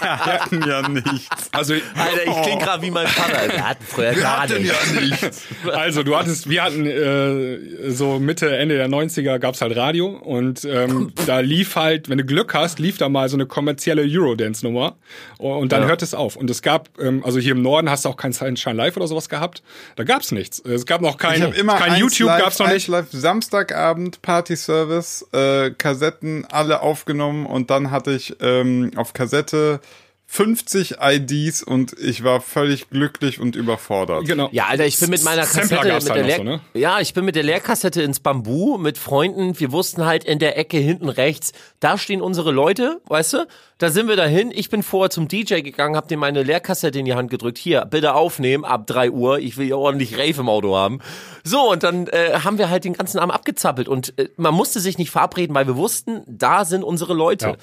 [0.00, 1.26] Wir hatten ja nichts.
[1.52, 3.52] also Alter, ich klinge gerade wie mein Vater.
[3.52, 4.92] Wir hatten früher gar nichts.
[4.94, 5.42] nichts.
[5.72, 10.64] Also du hattest, wir hatten äh, so Mitte, Ende der 90er gab's halt Radio und
[10.64, 14.96] ähm, da lief halt, wenn du Glück hast, lief da mal so eine kommerzielle Eurodance-Nummer
[15.38, 15.88] und dann Ja.
[15.88, 16.36] hört es auf.
[16.36, 19.06] Und es gab, ähm, also hier im Norden hast du auch kein Sunshine Live oder
[19.06, 19.62] sowas gehabt.
[19.96, 20.58] Da gab's nichts.
[20.60, 22.88] Es gab noch kein, Ich habe immer kein YouTube live, gab's noch nicht.
[22.88, 29.12] Live, Samstagabend Party-Service, äh, Kassetten alle aufgenommen und dann hatte ich ähm, auf
[29.42, 29.80] Kassette
[30.26, 34.24] 50 IDs und ich war völlig glücklich und überfordert.
[34.24, 34.48] Genau.
[34.50, 36.60] Ja, Alter, ich bin mit meiner Kassette, mit der Leer so, ne?
[36.72, 39.60] ja, ich bin mit der Leerkassette ins Bambu mit Freunden.
[39.60, 43.46] Wir wussten halt in der Ecke hinten rechts, da stehen unsere Leute, weißt du?
[43.82, 44.52] Da sind wir dahin.
[44.54, 47.58] Ich bin vorher zum DJ gegangen, hab dem meine Leerkassette in die Hand gedrückt.
[47.58, 49.40] Hier, bitte aufnehmen ab 3 Uhr.
[49.40, 51.00] Ich will ja ordentlich Rave im Auto haben.
[51.42, 53.88] So, und dann äh, haben wir halt den ganzen Abend abgezappelt.
[53.88, 57.46] Und äh, man musste sich nicht verabreden, weil wir wussten, da sind unsere Leute.
[57.46, 57.56] Ja.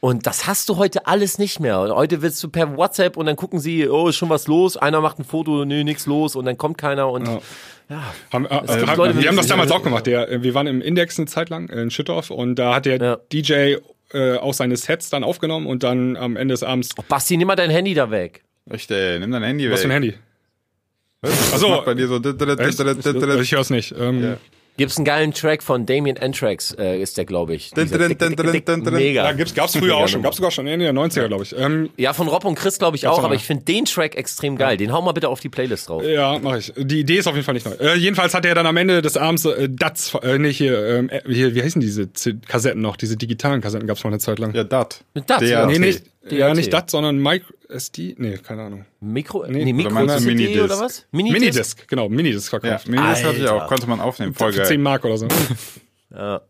[0.00, 1.78] Und das hast du heute alles nicht mehr.
[1.78, 4.76] Heute willst du per WhatsApp und dann gucken sie, oh, ist schon was los.
[4.76, 6.34] Einer macht ein Foto, nee, nix los.
[6.34, 8.02] Und dann kommt keiner und ja.
[8.32, 10.06] Haben, äh, haben, Leute, wir haben das damals auch gemacht.
[10.06, 13.00] Der, äh, wir waren im Index eine Zeit lang in Schüttorf und da hat der
[13.00, 13.18] Ja.
[13.32, 13.76] DJ
[14.12, 16.90] äh, auch seine Sets dann aufgenommen und dann am Ende des Abends.
[17.08, 18.42] Basti, nimm mal dein Handy da weg.
[18.68, 19.80] Echt, ey, nimm dein Handy Was weg.
[19.80, 20.14] für ein Handy?
[21.22, 21.82] Was Achso.
[21.84, 22.16] bei dir so.
[22.16, 23.94] Ich, ich hör's nicht.
[23.98, 24.36] Ähm,
[24.76, 27.70] Gibt's einen geilen Track von Damien Antrax, äh, ist der, glaube ich.
[27.70, 28.92] Dieser dick, dick, dick.
[28.92, 29.24] Mega.
[29.24, 30.22] Ja, gibt's, gab's früher auch schon.
[30.22, 31.54] Gab's sogar schon Ende der 90er, glaube ich.
[31.58, 34.56] Ähm, Ja, von Rob und Chris glaube ich auch, aber ich finde den Track extrem
[34.56, 34.76] geil.
[34.76, 36.02] Den hau mal bitte auf die Playlist drauf.
[36.02, 36.72] ja, mache ich.
[36.76, 37.72] Die Idee ist auf jeden Fall nicht neu.
[37.72, 41.10] Äh, jedenfalls hat er dann am Ende des Abends äh, DATs, äh, nicht hier, ähm,
[41.10, 42.96] äh, hier, wie heißen diese Z Kassetten noch?
[42.96, 44.54] Diese digitalen Kassetten gab's mal eine Zeit lang.
[44.54, 45.04] Ja, dat.
[45.14, 45.66] Mit dat, ja.
[45.66, 46.32] nee, nicht, DAT.
[46.32, 48.14] ja, nicht DAT, sondern Micro SD.
[48.18, 48.84] Nee, keine Ahnung.
[49.00, 50.64] Mikro, Nee, nee, oder Mikro CD Minidisc?
[50.64, 51.06] oder was?
[51.12, 51.40] Minidisc?
[51.40, 52.88] Minidisc, genau, Minidisc Ja, verkauft.
[52.88, 53.66] Minis hatte ich auch.
[53.68, 54.34] Konnte man aufnehmen.
[54.34, 54.78] Voll Für 10 geil.
[54.78, 55.28] Mark oder so.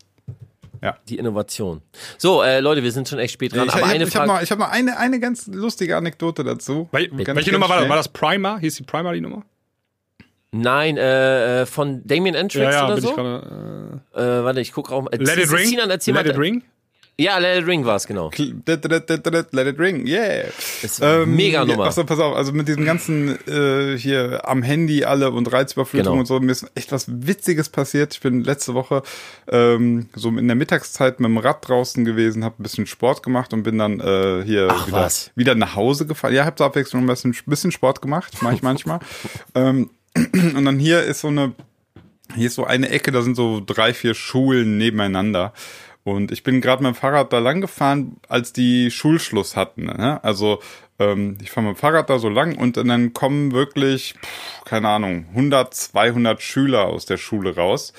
[1.08, 1.82] Die Innovation.
[2.16, 4.26] So, äh, Leute, wir sind schon echt spät dran, Ich, aber ich, eine ich habe
[4.26, 6.88] noch, ich hab noch eine, eine ganz lustige Anekdote dazu.
[6.90, 7.88] Wel Ganz, welche ganz Nummer war das?
[7.90, 8.58] War das Primer?
[8.60, 9.44] Hieß die Primer die Nummer?
[10.52, 13.10] Nein, äh, äh, von Damien Antrax oder bin so?
[13.10, 14.00] ich gerade.
[14.14, 15.06] äh, warte, ich guck auch.
[15.12, 15.66] Äh, Äh, Let it ring.
[15.66, 16.64] Sinan, erzähl Let mal, it ring.
[17.20, 18.30] Ja, Let It Ring war es, genau.
[18.36, 20.44] Let it ring, yeah.
[20.80, 21.84] Das ist mega Nummer.
[21.84, 26.20] Achso, pass auf, also mit diesem ganzen äh, hier am Handy alle und Reizüberflutung Genau.
[26.20, 28.14] und so, mir ist echt was Witziges passiert.
[28.14, 29.02] Ich bin letzte Woche
[29.48, 33.52] ähm, so in der Mittagszeit mit dem Rad draußen gewesen, habe ein bisschen Sport gemacht
[33.52, 35.30] und bin dann äh, hier Ach, wieder, was?
[35.34, 36.32] wieder nach Hause gefahren.
[36.32, 39.00] Ja, hab zur Abwechslung ein bisschen, bisschen Sport gemacht, mache ich manchmal.
[39.54, 41.52] ähm, und dann hier ist so eine
[42.36, 45.52] hier ist so eine Ecke, da sind so drei, vier Schulen nebeneinander.
[46.05, 49.84] Und ich bin gerade mit dem Fahrrad da lang gefahren, als die Schulschluss hatten.
[49.84, 50.22] Ne?
[50.24, 50.61] Also
[50.98, 54.88] ähm, ich fahre mit dem Fahrrad da so lang und dann kommen wirklich, pff, keine
[54.88, 57.92] Ahnung, 100, 200 Schüler aus der Schule raus.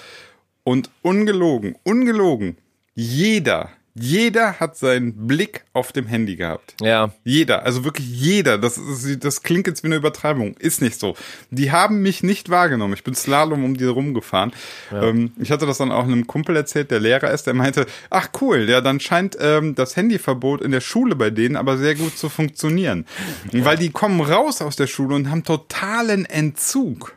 [0.63, 2.57] Und ungelogen, ungelogen,
[2.93, 6.75] jeder, jeder hat seinen Blick auf dem Handy gehabt.
[6.81, 7.11] Ja.
[7.23, 8.57] Jeder, also wirklich jeder.
[8.57, 10.55] Das, ist, das klingt jetzt wie eine Übertreibung.
[10.57, 11.15] Ist nicht so.
[11.49, 12.93] Die haben mich nicht wahrgenommen.
[12.93, 14.53] Ich bin Slalom um die rumgefahren.
[14.93, 18.29] Ähm, ich hatte das dann auch einem Kumpel erzählt, der Lehrer ist, der meinte, ach
[18.41, 22.17] cool, ja, dann scheint ähm, das Handyverbot in der Schule bei denen aber sehr gut
[22.17, 23.05] zu funktionieren.
[23.51, 27.15] Weil die kommen raus aus der Schule und haben totalen Entzug.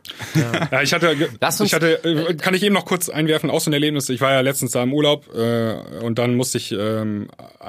[0.71, 3.61] Ja, ich hatte, Lass uns- ich hatte, äh, kann ich eben noch kurz einwerfen, auch
[3.61, 4.09] so ein Erlebnis.
[4.09, 7.29] Ich war ja letztens da im Urlaub äh, und dann musste ich ähm,
[7.61, 7.65] äh,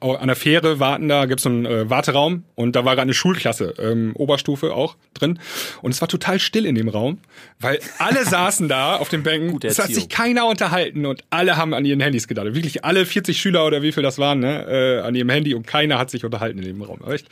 [0.00, 1.08] an der Fähre warten.
[1.08, 4.96] Da gibt's so einen äh, Warteraum und da war gerade eine Schulklasse, ähm, Oberstufe auch
[5.14, 5.38] drin.
[5.82, 7.18] Und es war total still in dem Raum,
[7.60, 9.52] weil alle saßen da auf den Bänken.
[9.52, 12.46] Gute Es hat sich keiner unterhalten und alle haben an ihren Handys gedacht.
[12.54, 15.66] Wirklich alle 40 Schüler oder wie viel das waren, ne, äh, an ihrem Handy und
[15.66, 17.00] keiner hat sich unterhalten in dem Raum.
[17.10, 17.26] Echt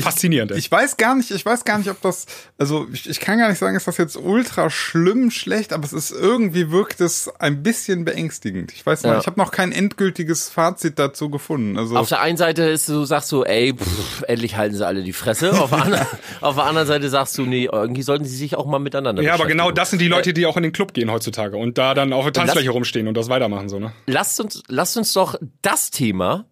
[0.00, 0.52] faszinierend.
[0.52, 0.58] ey.
[0.58, 2.26] Ich weiß gar nicht, ich weiß gar nicht, ob das,
[2.58, 5.92] also ich, ich kann gar nicht sagen, ist das jetzt ultra schlimm, schlecht, aber es
[5.92, 8.72] ist irgendwie wirkt es ein bisschen beängstigend.
[8.72, 9.18] Ich weiß noch, Ja.
[9.20, 11.78] ich habe noch kein endgültiges Fazit dazu gefunden.
[11.78, 15.04] Also Auf der einen Seite ist du sagst du, ey, pff, endlich halten sie alle
[15.04, 15.52] die Fresse.
[15.52, 16.06] Auf der, anderen,
[16.40, 19.34] auf der anderen Seite sagst du, nee, irgendwie sollten sie sich auch mal miteinander ja,
[19.34, 21.94] aber genau das sind die Leute, die auch in den Club gehen heutzutage und da
[21.94, 23.92] dann auf der Tanzfläche rumstehen und das weitermachen so, ne?
[24.06, 26.46] lasst uns, lasst uns doch das Thema,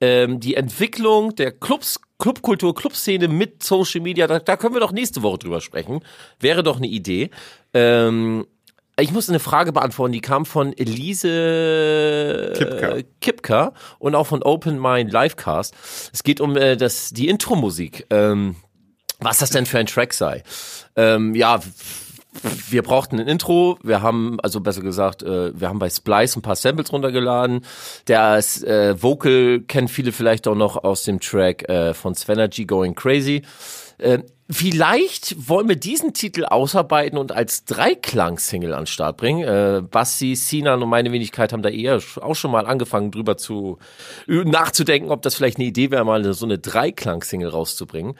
[0.00, 4.90] ähm, die Entwicklung der Clubs, Clubkultur, Clubszene mit Social Media, da, da können wir doch
[4.90, 6.00] nächste Woche drüber sprechen.
[6.40, 7.30] Wäre doch eine Idee.
[7.72, 8.44] Ähm,
[8.98, 12.88] ich muss eine Frage beantworten, die kam von Elise Kipka.
[12.96, 15.74] äh, Kipka und auch von Open Mind Livecast.
[16.12, 18.06] Es geht um äh, das, die Intro-Musik.
[18.10, 18.56] Ähm,
[19.18, 20.42] was das denn für ein Track sei.
[20.94, 21.60] Ähm, ja,
[22.68, 23.78] wir brauchten ein Intro.
[23.82, 27.64] Wir haben, also besser gesagt, äh, wir haben bei Splice ein paar Samples runtergeladen.
[28.04, 32.94] Das äh, Vocal kennen viele vielleicht auch noch aus dem Track äh, von Svenergy Going
[32.94, 33.42] Crazy.
[34.48, 39.42] Vielleicht wollen wir diesen Titel ausarbeiten und als Dreiklang-Single an den Start bringen.
[39.42, 43.78] Äh, Bassi, Sinan und meine Wenigkeit haben da eher auch schon mal angefangen, drüber zu
[44.28, 48.16] nachzudenken, ob das vielleicht eine Idee wäre, mal so eine Dreiklang-Single rauszubringen.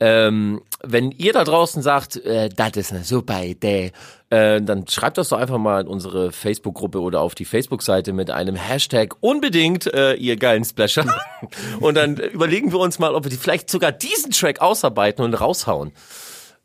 [0.00, 3.92] Ähm, wenn ihr da draußen sagt, äh, das ist eine super Idee,
[4.30, 8.30] äh, dann schreibt das doch einfach mal in unsere Facebook-Gruppe oder auf die Facebook-Seite mit
[8.30, 11.06] einem Hashtag unbedingt, äh, ihr geilen Splasher.
[11.80, 15.34] und dann überlegen wir uns mal, ob wir die vielleicht sogar diesen Track ausarbeiten und
[15.34, 15.92] raushauen.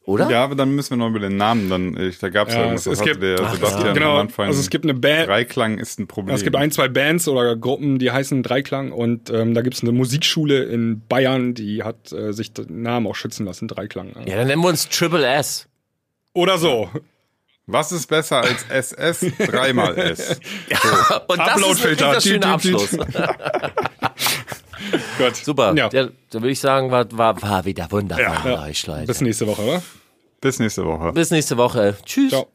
[0.05, 0.29] Oder?
[0.29, 1.95] Ja, aber dann müssen wir noch über den Namen dann.
[1.97, 3.93] Ich, da gab es Ja, ja, irgendwas, es- es gibt- der Ach, Sebastian ja.
[3.93, 4.47] Genau, am Anfang.
[4.47, 6.35] also es gibt eine Band, Dreiklang ist ein Problem.
[6.35, 9.81] es gibt ein, zwei Bands oder Gruppen, die heißen Dreiklang und ähm, da gibt es
[9.81, 14.09] eine Musikschule in Bayern, die hat äh, sich den Namen auch schützen lassen, Dreiklang.
[14.25, 15.69] Ja, dann nennen wir uns Triple S.
[16.33, 16.89] Oder so.
[17.65, 19.25] Was ist besser als SS?
[19.47, 20.37] Dreimal S.
[21.27, 22.13] Und das ist wirklich Upload-Filter.
[22.13, 22.89] das schöne Düt, düt, Abschluss.
[25.17, 25.35] Gut.
[25.37, 25.73] Super.
[25.75, 25.89] Ja.
[25.91, 26.07] Ja.
[26.29, 28.41] Da würde ich sagen, war, war, war wieder wunderbar Ja.
[28.43, 29.07] bei euch, Leute.
[29.07, 29.81] Bis nächste Woche, oder?
[30.41, 31.13] Bis nächste Woche.
[31.13, 31.95] Bis nächste Woche.
[32.05, 32.29] Tschüss.
[32.31, 32.47] Ciao.